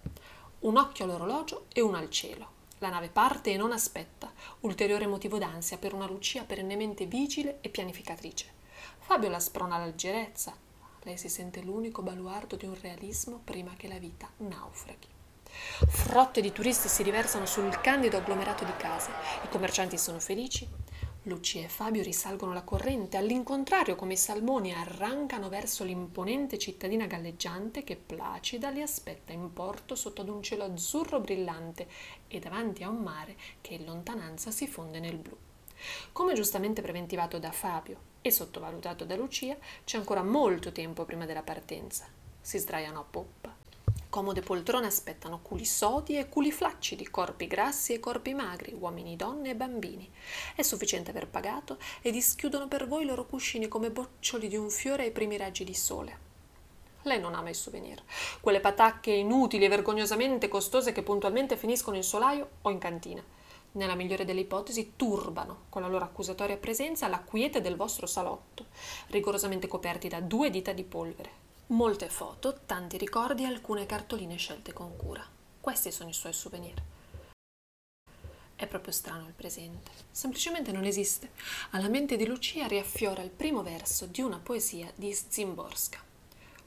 Un 0.60 0.76
occhio 0.76 1.06
all'orologio 1.06 1.66
e 1.72 1.80
uno 1.80 1.96
al 1.96 2.08
cielo. 2.08 2.52
La 2.78 2.88
nave 2.88 3.08
parte 3.08 3.50
e 3.50 3.56
non 3.56 3.72
aspetta, 3.72 4.32
ulteriore 4.60 5.08
motivo 5.08 5.38
d'ansia 5.38 5.76
per 5.76 5.92
una 5.92 6.06
Lucia 6.06 6.44
perennemente 6.44 7.04
vigile 7.06 7.58
e 7.62 7.68
pianificatrice. 7.68 8.46
Fabio 9.00 9.28
la 9.28 9.40
sprona 9.40 9.74
alla 9.74 9.86
leggerezza. 9.86 10.63
Lei 11.04 11.18
si 11.18 11.28
sente 11.28 11.60
l'unico 11.60 12.00
baluardo 12.00 12.56
di 12.56 12.64
un 12.64 12.74
realismo 12.80 13.38
prima 13.44 13.74
che 13.76 13.88
la 13.88 13.98
vita 13.98 14.26
naufraghi. 14.38 15.06
Frotte 15.86 16.40
di 16.40 16.50
turisti 16.50 16.88
si 16.88 17.02
riversano 17.02 17.44
sul 17.44 17.78
candido 17.82 18.16
agglomerato 18.16 18.64
di 18.64 18.74
case. 18.78 19.10
I 19.44 19.48
commercianti 19.50 19.98
sono 19.98 20.18
felici, 20.18 20.66
Lucia 21.24 21.60
e 21.60 21.68
Fabio 21.68 22.02
risalgono 22.02 22.54
la 22.54 22.62
corrente, 22.62 23.18
all'incontrario 23.18 23.96
come 23.96 24.14
i 24.14 24.16
salmoni 24.16 24.72
arrancano 24.72 25.50
verso 25.50 25.84
l'imponente 25.84 26.56
cittadina 26.56 27.04
galleggiante 27.04 27.84
che 27.84 27.96
placida 27.96 28.70
li 28.70 28.80
aspetta 28.80 29.32
in 29.32 29.52
porto 29.52 29.94
sotto 29.94 30.22
ad 30.22 30.30
un 30.30 30.42
cielo 30.42 30.64
azzurro 30.64 31.20
brillante 31.20 31.86
e 32.28 32.38
davanti 32.38 32.82
a 32.82 32.88
un 32.88 33.02
mare 33.02 33.36
che 33.60 33.74
in 33.74 33.84
lontananza 33.84 34.50
si 34.50 34.66
fonde 34.66 35.00
nel 35.00 35.16
blu. 35.16 35.36
Come 36.12 36.34
giustamente 36.34 36.82
preventivato 36.82 37.38
da 37.38 37.50
Fabio 37.50 38.12
e 38.22 38.30
sottovalutato 38.30 39.04
da 39.04 39.16
Lucia, 39.16 39.56
c'è 39.84 39.98
ancora 39.98 40.22
molto 40.22 40.72
tempo 40.72 41.04
prima 41.04 41.26
della 41.26 41.42
partenza. 41.42 42.06
Si 42.40 42.58
sdraiano 42.58 43.00
a 43.00 43.04
poppa, 43.04 43.54
Comode 44.14 44.42
poltrone 44.42 44.86
aspettano 44.86 45.40
culi 45.42 45.64
sodi 45.64 46.16
e 46.16 46.28
culi 46.28 46.52
flaccidi, 46.52 47.10
corpi 47.10 47.48
grassi 47.48 47.94
e 47.94 47.98
corpi 47.98 48.32
magri, 48.32 48.72
uomini, 48.72 49.16
donne 49.16 49.50
e 49.50 49.54
bambini. 49.56 50.08
È 50.54 50.62
sufficiente 50.62 51.10
aver 51.10 51.26
pagato 51.26 51.78
e 52.00 52.12
dischiudono 52.12 52.68
per 52.68 52.86
voi 52.86 53.02
i 53.02 53.06
loro 53.06 53.26
cuscini 53.26 53.66
come 53.66 53.90
boccioli 53.90 54.46
di 54.46 54.56
un 54.56 54.70
fiore 54.70 55.02
ai 55.02 55.10
primi 55.10 55.36
raggi 55.36 55.64
di 55.64 55.74
sole. 55.74 56.18
Lei 57.02 57.18
non 57.18 57.34
ama 57.34 57.50
i 57.50 57.54
souvenir, 57.54 58.00
quelle 58.40 58.60
patacche 58.60 59.10
inutili 59.10 59.64
e 59.64 59.68
vergognosamente 59.68 60.46
costose 60.46 60.92
che 60.92 61.02
puntualmente 61.02 61.56
finiscono 61.56 61.96
in 61.96 62.04
solaio 62.04 62.50
o 62.62 62.70
in 62.70 62.78
cantina. 62.78 63.33
Nella 63.74 63.94
migliore 63.94 64.24
delle 64.24 64.40
ipotesi, 64.40 64.94
turbano 64.96 65.64
con 65.68 65.82
la 65.82 65.88
loro 65.88 66.04
accusatoria 66.04 66.56
presenza 66.56 67.08
la 67.08 67.20
quiete 67.20 67.60
del 67.60 67.76
vostro 67.76 68.06
salotto, 68.06 68.66
rigorosamente 69.08 69.66
coperti 69.66 70.08
da 70.08 70.20
due 70.20 70.50
dita 70.50 70.72
di 70.72 70.84
polvere, 70.84 71.42
Molte 71.68 72.10
foto, 72.10 72.60
tanti 72.66 72.98
ricordi 72.98 73.42
e 73.42 73.46
alcune 73.46 73.86
cartoline 73.86 74.36
scelte 74.36 74.74
con 74.74 74.94
cura. 74.98 75.26
Questi 75.58 75.90
sono 75.90 76.10
i 76.10 76.12
suoi 76.12 76.34
souvenir. 76.34 76.74
È 78.54 78.66
proprio 78.66 78.92
strano 78.92 79.26
il 79.26 79.32
presente. 79.32 79.90
Semplicemente 80.10 80.72
non 80.72 80.84
esiste. 80.84 81.30
Alla 81.70 81.88
mente 81.88 82.16
di 82.16 82.26
Lucia 82.26 82.66
riaffiora 82.66 83.22
il 83.22 83.30
primo 83.30 83.62
verso 83.62 84.04
di 84.04 84.20
una 84.20 84.38
poesia 84.38 84.92
di 84.94 85.14
Zimborska. 85.14 85.98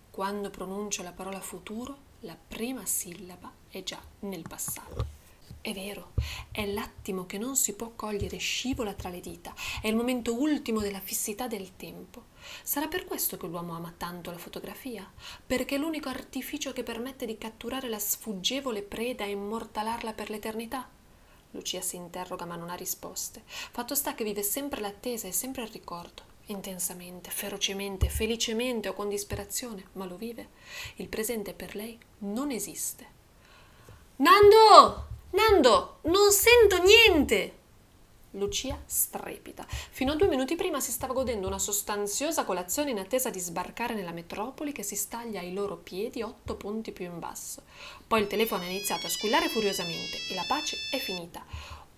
Quando 0.10 0.50
pronuncio 0.50 1.04
la 1.04 1.12
parola 1.12 1.39
futuro, 1.41 1.96
la 2.22 2.36
prima 2.36 2.84
sillaba 2.88 3.52
è 3.70 3.84
già 3.84 4.02
nel 4.22 4.48
passato. 4.48 5.16
È 5.62 5.74
vero, 5.74 6.13
è 6.52 6.65
l'attimo 6.65 7.26
che 7.26 7.38
non 7.38 7.58
si 7.58 7.74
può 7.74 7.91
cogliere, 7.96 8.38
scivola 8.38 8.93
tra 8.93 9.10
le 9.10 9.20
dita, 9.20 9.54
è 9.82 9.88
il 9.88 9.96
momento 9.96 10.34
ultimo 10.34 10.80
della 10.80 11.02
fissità 11.02 11.48
del 11.48 11.76
tempo. 11.76 12.26
Sarà 12.63 12.88
per 12.88 13.04
questo 13.04 13.36
che 13.36 13.48
l'uomo 13.48 13.76
ama 13.76 13.93
tanto 13.98 14.32
la 14.32 14.38
fotografia, 14.38 15.12
perché 15.46 15.76
è 15.76 15.78
l'unico 15.78 16.08
artificio 16.08 16.72
che 16.72 16.84
permette 16.84 17.26
di 17.26 17.38
catturare 17.38 17.89
la 17.89 18.00
sfuggevole 18.00 18.82
preda 18.82 19.26
e 19.26 19.32
immortalarla 19.32 20.13
per 20.13 20.30
l'eternità. 20.30 20.88
Lucia 21.52 21.82
si 21.82 21.96
interroga 21.96 22.46
ma 22.46 22.56
non 22.56 22.70
ha 22.70 22.76
risposte. 22.76 23.41
Fatto 23.46 23.96
sta 23.96 24.15
che 24.15 24.24
vive 24.24 24.43
sempre 24.43 24.80
l'attesa 24.80 25.28
e 25.28 25.32
sempre 25.32 25.63
il 25.63 25.70
ricordo. 25.70 26.24
Intensamente, 26.46 27.30
ferocemente, 27.30 28.08
felicemente 28.08 28.88
o 28.88 28.93
con 28.93 29.10
disperazione, 29.10 29.88
ma 29.93 30.06
lo 30.06 30.15
vive. 30.15 30.50
Il 30.96 31.10
presente 31.10 31.54
per 31.54 31.76
lei 31.76 31.98
non 32.20 32.52
esiste. 32.52 33.15
Nando! 34.17 35.16
Nando, 35.32 36.00
non 36.04 36.32
sento 36.32 36.82
niente! 36.82 37.54
Lucia 38.32 38.80
strepita. 38.86 39.66
Fino 39.68 40.13
a 40.13 40.16
due 40.16 40.28
minuti 40.28 40.56
prima 40.56 40.80
si 40.80 40.92
stava 40.92 41.13
godendo 41.13 41.48
una 41.48 41.60
sostanziosa 41.60 42.46
colazione 42.46 42.92
in 42.92 43.00
attesa 43.00 43.30
di 43.30 43.40
sbarcare 43.40 43.94
nella 43.94 44.12
metropoli 44.12 44.72
che 44.72 44.84
si 44.84 44.96
staglia 44.96 45.40
ai 45.40 45.54
loro 45.54 45.76
piedi 45.76 46.22
otto 46.22 46.56
punti 46.56 46.92
più 46.92 47.06
in 47.06 47.20
basso. 47.20 47.63
Poi 48.06 48.22
il 48.22 48.28
telefono 48.28 48.63
ha 48.63 48.68
iniziato 48.68 49.08
a 49.08 49.10
squillare 49.10 49.50
furiosamente 49.50 50.18
e 50.30 50.36
la 50.36 50.46
pace 50.48 50.78
è 50.92 50.98
finita. 50.98 51.44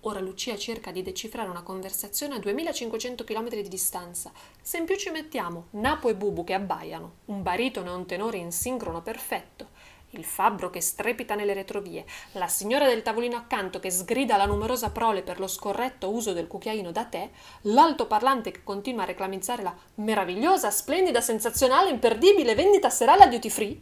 Ora 0.04 0.20
Lucia 0.20 0.56
cerca 0.56 0.90
di 0.92 1.02
decifrare 1.02 1.50
una 1.50 1.62
conversazione 1.62 2.36
a 2.36 2.38
2500 2.38 3.22
km 3.22 3.50
di 3.50 3.68
distanza. 3.68 4.32
Se 4.62 4.78
in 4.78 4.86
più 4.86 4.96
ci 4.96 5.10
mettiamo 5.10 5.66
Napo 5.72 6.08
e 6.08 6.14
Bubu 6.14 6.42
che 6.42 6.54
abbaiano, 6.54 7.16
un 7.26 7.42
baritono 7.42 7.90
e 7.90 7.94
un 7.94 8.06
tenore 8.06 8.38
in 8.38 8.50
sincrono 8.50 9.02
perfetto, 9.02 9.68
il 10.10 10.24
fabbro 10.24 10.70
che 10.70 10.80
strepita 10.80 11.34
nelle 11.34 11.54
retrovie, 11.54 12.04
la 12.32 12.48
signora 12.48 12.86
del 12.86 13.02
tavolino 13.02 13.36
accanto 13.36 13.78
che 13.78 13.90
sgrida 13.90 14.36
la 14.36 14.46
numerosa 14.46 14.90
prole 14.90 15.22
per 15.22 15.38
lo 15.38 15.46
scorretto 15.46 16.10
uso 16.10 16.32
del 16.32 16.46
cucchiaino 16.46 16.90
da 16.90 17.04
tè, 17.04 17.30
l'altoparlante 17.62 18.50
che 18.50 18.64
continua 18.64 19.02
a 19.02 19.06
reclamizzare 19.06 19.62
la 19.62 19.76
meravigliosa, 19.96 20.70
splendida, 20.70 21.20
sensazionale, 21.20 21.90
imperdibile 21.90 22.54
vendita 22.54 22.90
serale 22.90 23.24
a 23.24 23.26
duty 23.28 23.50
free, 23.50 23.80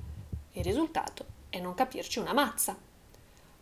il 0.53 0.64
risultato 0.64 1.25
è 1.49 1.61
non 1.61 1.75
capirci 1.75 2.19
una 2.19 2.33
mazza. 2.33 2.77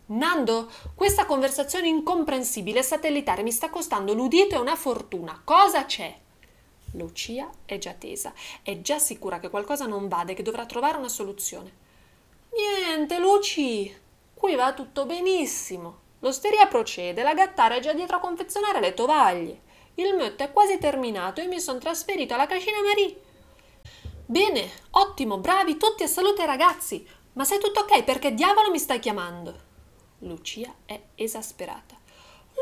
Nando, 0.08 0.70
questa 0.94 1.26
conversazione 1.26 1.88
incomprensibile 1.88 2.78
e 2.78 2.82
satellitare 2.82 3.42
mi 3.42 3.50
sta 3.50 3.70
costando 3.70 4.14
l'udito 4.14 4.54
e 4.54 4.58
una 4.58 4.76
fortuna. 4.76 5.40
Cosa 5.42 5.84
c'è? 5.84 6.16
Lucia 6.92 7.50
è 7.64 7.78
già 7.78 7.92
tesa, 7.92 8.32
è 8.62 8.80
già 8.80 8.98
sicura 8.98 9.40
che 9.40 9.50
qualcosa 9.50 9.86
non 9.86 10.08
vada 10.08 10.32
e 10.32 10.34
che 10.34 10.42
dovrà 10.42 10.64
trovare 10.64 10.96
una 10.96 11.08
soluzione. 11.08 11.84
Niente, 12.52 13.18
Luci, 13.18 13.94
qui 14.34 14.54
va 14.54 14.72
tutto 14.72 15.06
benissimo. 15.06 16.04
L'osteria 16.20 16.66
procede, 16.66 17.22
la 17.22 17.34
gattara 17.34 17.76
è 17.76 17.80
già 17.80 17.92
dietro 17.92 18.16
a 18.16 18.20
confezionare 18.20 18.80
le 18.80 18.94
tovaglie. 18.94 19.60
Il 19.94 20.14
motto 20.14 20.42
è 20.42 20.52
quasi 20.52 20.78
terminato 20.78 21.40
e 21.40 21.46
mi 21.46 21.60
sono 21.60 21.78
trasferito 21.78 22.34
alla 22.34 22.46
Cascina 22.46 22.82
Marie. 22.82 23.20
Bene, 24.26 24.70
ottimo, 24.90 25.38
bravi 25.38 25.76
tutti 25.76 26.02
e 26.02 26.06
salute 26.06 26.44
ragazzi. 26.46 27.06
Ma 27.34 27.44
sei 27.44 27.58
tutto 27.58 27.80
ok? 27.80 28.02
Perché 28.02 28.34
diavolo 28.34 28.70
mi 28.70 28.78
stai 28.78 28.98
chiamando? 28.98 29.54
Lucia 30.20 30.74
è 30.84 31.00
esasperata. 31.14 31.96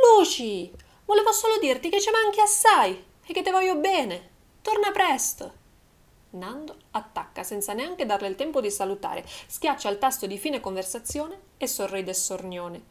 Luci, 0.02 0.70
volevo 1.04 1.32
solo 1.32 1.58
dirti 1.58 1.88
che 1.88 2.00
ci 2.00 2.10
manchi 2.10 2.40
assai 2.40 3.04
e 3.24 3.32
che 3.32 3.42
te 3.42 3.50
voglio 3.50 3.76
bene. 3.76 4.30
Torna 4.62 4.90
presto. 4.90 5.62
Nando 6.34 6.76
attacca 6.90 7.44
senza 7.44 7.74
neanche 7.74 8.06
darle 8.06 8.26
il 8.26 8.34
tempo 8.34 8.60
di 8.60 8.70
salutare, 8.70 9.24
schiaccia 9.46 9.88
il 9.88 9.98
tasto 9.98 10.26
di 10.26 10.36
fine 10.36 10.60
conversazione 10.60 11.38
e 11.56 11.68
sorride 11.68 12.12
sornione. 12.12 12.82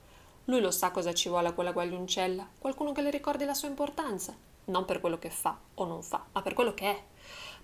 Lui 0.45 0.61
lo 0.61 0.71
sa 0.71 0.91
cosa 0.91 1.13
ci 1.13 1.29
vuole 1.29 1.49
a 1.49 1.53
quella 1.53 1.71
guagliuncella, 1.71 2.47
qualcuno 2.57 2.93
che 2.93 3.01
le 3.01 3.09
ricordi 3.09 3.43
la 3.43 3.53
sua 3.53 3.67
importanza, 3.67 4.33
non 4.65 4.85
per 4.85 5.01
quello 5.01 5.19
che 5.19 5.29
fa 5.29 5.57
o 5.75 5.85
non 5.85 6.01
fa, 6.03 6.25
ma 6.31 6.41
per 6.41 6.53
quello 6.53 6.73
che 6.73 6.85
è. 6.85 7.03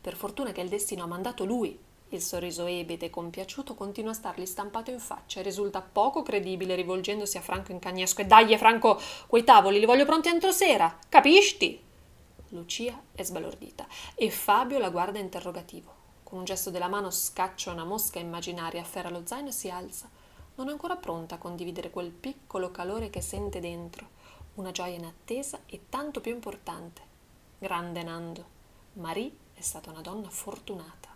Per 0.01 0.15
fortuna 0.15 0.51
che 0.51 0.61
il 0.61 0.69
destino 0.69 1.03
ha 1.03 1.07
mandato 1.07 1.45
lui. 1.45 1.77
Il 2.09 2.21
sorriso 2.21 2.65
ebete 2.65 3.05
e 3.05 3.09
compiaciuto 3.09 3.75
continua 3.75 4.11
a 4.11 4.15
stargli 4.15 4.45
stampato 4.45 4.91
in 4.91 4.99
faccia 4.99 5.39
e 5.39 5.43
risulta 5.43 5.81
poco 5.81 6.23
credibile 6.23 6.75
rivolgendosi 6.75 7.37
a 7.37 7.41
Franco 7.41 7.71
in 7.71 7.79
cagnesco. 7.79 8.21
E 8.21 8.25
dai, 8.25 8.57
Franco, 8.57 8.99
quei 9.27 9.43
tavoli 9.43 9.79
li 9.79 9.85
voglio 9.85 10.05
pronti 10.05 10.27
entro 10.27 10.51
sera, 10.51 10.97
capisci? 11.07 11.87
Lucia 12.49 12.99
è 13.11 13.21
sbalordita 13.21 13.85
e 14.15 14.31
Fabio 14.31 14.79
la 14.79 14.89
guarda 14.89 15.19
interrogativo. 15.19 15.97
Con 16.23 16.39
un 16.39 16.45
gesto 16.45 16.71
della 16.71 16.87
mano 16.87 17.11
scaccia 17.11 17.71
una 17.71 17.83
mosca 17.83 18.17
immaginaria, 18.17 18.81
afferra 18.81 19.09
lo 19.09 19.21
zaino 19.25 19.49
e 19.49 19.51
si 19.51 19.69
alza. 19.69 20.09
non 20.55 20.67
è 20.67 20.71
ancora 20.71 20.95
pronta 20.95 21.35
a 21.35 21.37
condividere 21.37 21.89
quel 21.89 22.11
piccolo 22.11 22.71
calore 22.71 23.09
che 23.09 23.21
sente 23.21 23.59
dentro, 23.59 24.07
una 24.55 24.71
gioia 24.71 24.95
inattesa 24.95 25.59
e 25.65 25.85
tanto 25.89 26.21
più 26.21 26.33
importante. 26.33 27.01
Grande 27.59 28.03
Nando, 28.03 28.45
Marie 28.93 29.31
è 29.53 29.61
stata 29.61 29.91
una 29.91 30.01
donna 30.01 30.29
fortunata. 30.29 31.07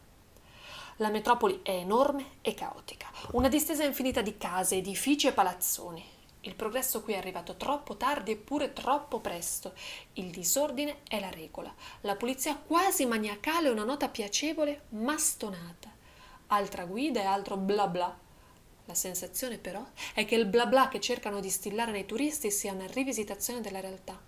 La 0.97 1.09
metropoli 1.09 1.61
è 1.63 1.71
enorme 1.71 2.37
e 2.41 2.53
caotica, 2.53 3.11
una 3.31 3.49
distesa 3.49 3.83
infinita 3.83 4.21
di 4.21 4.37
case, 4.37 4.75
edifici 4.75 5.27
e 5.27 5.33
palazzoni. 5.33 6.12
Il 6.45 6.55
progresso 6.55 7.01
qui 7.01 7.13
è 7.13 7.17
arrivato 7.17 7.55
troppo 7.55 7.95
tardi 7.95 8.31
eppure 8.31 8.73
troppo 8.73 9.19
presto. 9.19 9.73
Il 10.13 10.29
disordine 10.29 10.97
è 11.07 11.19
la 11.21 11.29
regola, 11.29 11.73
la 12.01 12.17
pulizia 12.17 12.57
quasi 12.57 13.05
maniacale 13.05 13.69
è 13.69 13.71
una 13.71 13.85
nota 13.85 14.09
piacevole 14.09 14.83
ma 14.89 15.17
stonata. 15.17 15.89
Altra 16.47 16.83
guida 16.83 17.21
e 17.21 17.25
altro 17.25 17.55
bla 17.55 17.87
bla. 17.87 18.17
La 18.85 18.93
sensazione 18.93 19.57
però 19.57 19.85
è 20.13 20.25
che 20.25 20.35
il 20.35 20.45
bla 20.45 20.65
bla 20.65 20.89
che 20.89 20.99
cercano 20.99 21.39
di 21.39 21.49
stillare 21.49 21.91
nei 21.91 22.05
turisti 22.05 22.51
sia 22.51 22.73
una 22.73 22.87
rivisitazione 22.87 23.61
della 23.61 23.79
realtà. 23.79 24.19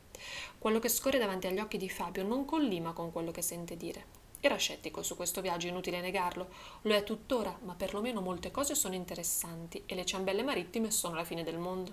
Quello 0.57 0.79
che 0.79 0.87
scorre 0.87 1.19
davanti 1.19 1.47
agli 1.47 1.59
occhi 1.59 1.77
di 1.77 1.89
Fabio 1.89 2.23
non 2.23 2.45
collima 2.45 2.93
con 2.93 3.11
quello 3.11 3.31
che 3.31 3.41
sente 3.41 3.75
dire. 3.75 4.14
Era 4.45 4.57
scettico 4.57 5.01
su 5.01 5.15
questo 5.15 5.41
viaggio, 5.41 5.65
inutile 5.65 6.01
negarlo. 6.01 6.49
Lo 6.81 6.93
è 6.93 7.01
tuttora, 7.01 7.57
ma 7.63 7.73
perlomeno 7.73 8.21
molte 8.21 8.51
cose 8.51 8.75
sono 8.75 8.93
interessanti 8.93 9.81
e 9.87 9.95
le 9.95 10.05
ciambelle 10.05 10.43
marittime 10.43 10.91
sono 10.91 11.15
la 11.15 11.23
fine 11.23 11.43
del 11.43 11.57
mondo. 11.57 11.91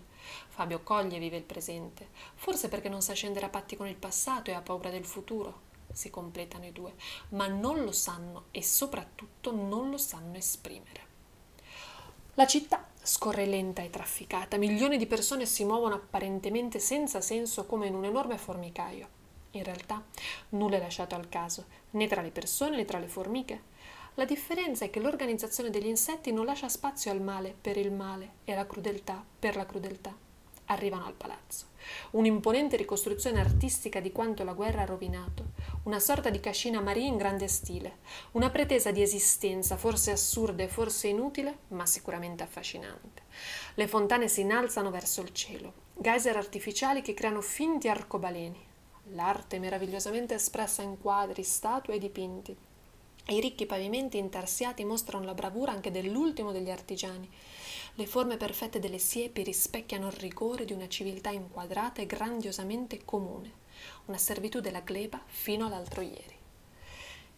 Fabio 0.49 0.83
coglie 0.83 1.17
e 1.17 1.19
vive 1.19 1.39
il 1.39 1.45
presente, 1.45 2.09
forse 2.35 2.69
perché 2.69 2.91
non 2.91 3.01
sa 3.01 3.15
scendere 3.15 3.47
a 3.47 3.49
patti 3.49 3.75
con 3.75 3.87
il 3.87 3.97
passato 3.97 4.51
e 4.51 4.53
ha 4.53 4.61
paura 4.61 4.91
del 4.91 5.07
futuro. 5.07 5.61
Si 5.91 6.11
completano 6.11 6.67
i 6.67 6.73
due, 6.73 6.93
ma 7.31 7.47
non 7.47 7.85
lo 7.85 7.93
sanno 7.93 8.45
e 8.51 8.63
soprattutto 8.63 9.51
non 9.51 9.89
lo 9.89 9.97
sanno 9.97 10.37
esprimere. 10.37 11.07
La 12.35 12.47
città 12.47 12.87
scorre 13.03 13.47
lenta 13.47 13.81
e 13.81 13.89
trafficata, 13.89 14.59
milioni 14.59 14.99
di 14.99 15.07
persone 15.07 15.47
si 15.47 15.65
muovono 15.65 15.95
apparentemente 15.95 16.81
senza 16.81 17.23
senso 17.23 17.65
come 17.65 17.87
in 17.87 17.95
un 17.95 18.05
enorme 18.05 18.37
formicaio. 18.37 19.21
In 19.55 19.65
realtà 19.65 20.03
nulla 20.51 20.77
è 20.77 20.81
lasciato 20.81 21.15
al 21.15 21.29
caso, 21.29 21.67
né 21.91 22.07
tra 22.07 22.23
le 22.23 22.31
persone 22.31 22.77
né 22.77 22.85
tra 22.87 22.99
le 22.99 23.09
formiche. 23.09 23.71
La 24.15 24.25
differenza 24.25 24.85
è 24.87 24.91
che 24.91 25.01
l'organizzazione 25.01 25.69
degli 25.69 25.87
insetti 25.87 26.33
non 26.33 26.47
lascia 26.47 26.69
spazio 26.69 27.11
al 27.11 27.21
male 27.21 27.55
per 27.59 27.77
il 27.77 27.93
male 27.93 28.37
e 28.45 28.53
alla 28.53 28.67
crudeltà 28.67 29.23
per 29.39 29.57
la 29.57 29.67
crudeltà. 29.67 30.15
Arrivano 30.67 31.05
al 31.05 31.13
palazzo. 31.13 31.67
Un'imponente 32.13 32.77
ricostruzione 32.77 33.41
artistica 33.41 34.01
di 34.01 34.11
quanto 34.11 34.43
la 34.43 34.55
guerra 34.55 34.83
ha 34.83 34.87
rovinato, 34.87 35.51
una 35.85 35.99
sorta 35.99 36.31
di 36.31 36.41
cascina 36.41 36.81
Marie 36.81 37.07
in 37.07 37.19
grande 37.19 37.49
stile, 37.49 37.99
una 38.33 38.49
pretesa 38.49 38.91
di 38.91 39.03
esistenza 39.03 39.77
forse 39.77 40.13
assurda 40.13 40.63
e 40.63 40.69
forse 40.69 41.09
inutile, 41.09 41.59
ma 41.69 41.85
sicuramente 41.85 42.43
affascinante. 42.43 43.23
Le 43.75 43.87
fontane 43.87 44.29
si 44.29 44.41
innalzano 44.43 44.91
verso 44.91 45.21
il 45.21 45.33
cielo, 45.35 45.73
geyser 45.95 46.37
artificiali 46.37 47.03
che 47.03 47.13
creano 47.13 47.43
finti 47.43 47.89
arcobaleni, 47.89 48.71
l'arte 49.15 49.59
meravigliosamente 49.59 50.35
espressa 50.35 50.83
in 50.83 50.99
quadri, 51.01 51.43
statue 51.43 51.95
e 51.95 51.99
dipinti. 51.99 52.57
I 53.27 53.41
ricchi 53.41 53.67
pavimenti 53.67 54.19
intarsiati 54.19 54.85
mostrano 54.85 55.25
la 55.25 55.35
bravura 55.35 55.71
anche 55.71 55.91
dell'ultimo 55.91 56.51
degli 56.51 56.71
artigiani. 56.71 57.31
Le 57.95 58.07
forme 58.07 58.37
perfette 58.37 58.81
delle 58.81 58.99
siepi 58.99 59.43
rispecchiano 59.43 60.09
il 60.09 60.13
rigore 60.15 60.65
di 60.65 60.73
una 60.73 60.89
civiltà 60.89 61.31
inquadrata 61.31 62.03
e 62.03 62.07
grandiosamente 62.07 63.05
comune, 63.05 63.53
una 64.07 64.19
servitù 64.19 64.61
della 64.61 64.81
gleba 64.81 65.23
fino 65.25 65.67
all'altro 65.67 66.01
ieri. 66.01 66.41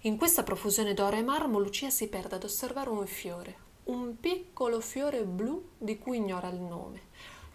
In 0.03 0.17
questa 0.17 0.43
profusione 0.43 0.95
d'oro 0.95 1.17
e 1.17 1.23
marmo 1.23 1.59
Lucia 1.59 1.91
si 1.91 2.09
perde 2.09 2.37
ad 2.37 2.45
osservare 2.45 2.91
un 2.91 3.07
fiore, 3.07 3.57
un 3.85 4.19
piccolo 4.19 4.81
fiore 4.81 5.25
blu 5.25 5.71
di 5.77 5.99
cui 5.99 6.17
ignora 6.17 6.49
il 6.49 6.61
nome, 6.61 7.03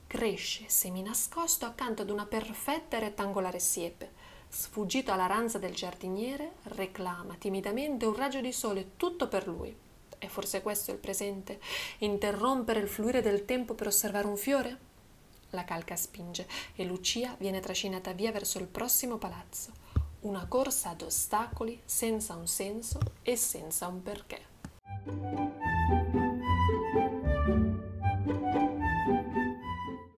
cresce 0.10 0.64
seminascosto 0.68 1.68
accanto 1.68 2.02
ad 2.02 2.10
una 2.10 2.26
perfetta 2.26 2.98
e 2.98 3.02
rettangolare 3.02 3.60
siepe. 3.60 4.12
Sfuggito 4.50 5.12
alla 5.12 5.28
ranza 5.28 5.60
del 5.60 5.76
giardiniere, 5.76 6.54
reclama 6.64 7.36
timidamente 7.36 8.08
un 8.08 8.16
raggio 8.16 8.42
di 8.42 8.52
sole 8.52 8.98
tutto 8.98 9.28
per 9.28 9.48
lui. 9.48 9.74
È 10.18 10.26
forse 10.26 10.64
questo 10.64 10.90
il 10.92 10.98
presente? 10.98 11.60
Interrompere 12.00 12.80
il 12.80 12.90
fluire 12.90 13.22
del 13.22 13.46
tempo 13.46 13.76
per 13.76 13.86
osservare 13.86 14.26
un 14.26 14.36
fiore? 14.36 14.78
La 15.52 15.64
calca 15.64 15.96
spinge 15.96 16.48
e 16.74 16.86
Lucia 16.86 17.36
viene 17.38 17.60
trascinata 17.60 18.12
via 18.12 18.32
verso 18.32 18.58
il 18.58 18.66
prossimo 18.66 19.18
palazzo. 19.18 19.72
Una 20.22 20.48
corsa 20.48 20.90
ad 20.90 21.04
ostacoli 21.04 21.80
senza 21.86 22.34
un 22.34 22.48
senso 22.48 22.98
e 23.22 23.36
senza 23.36 23.86
un 23.86 24.02
perché. 24.02 24.48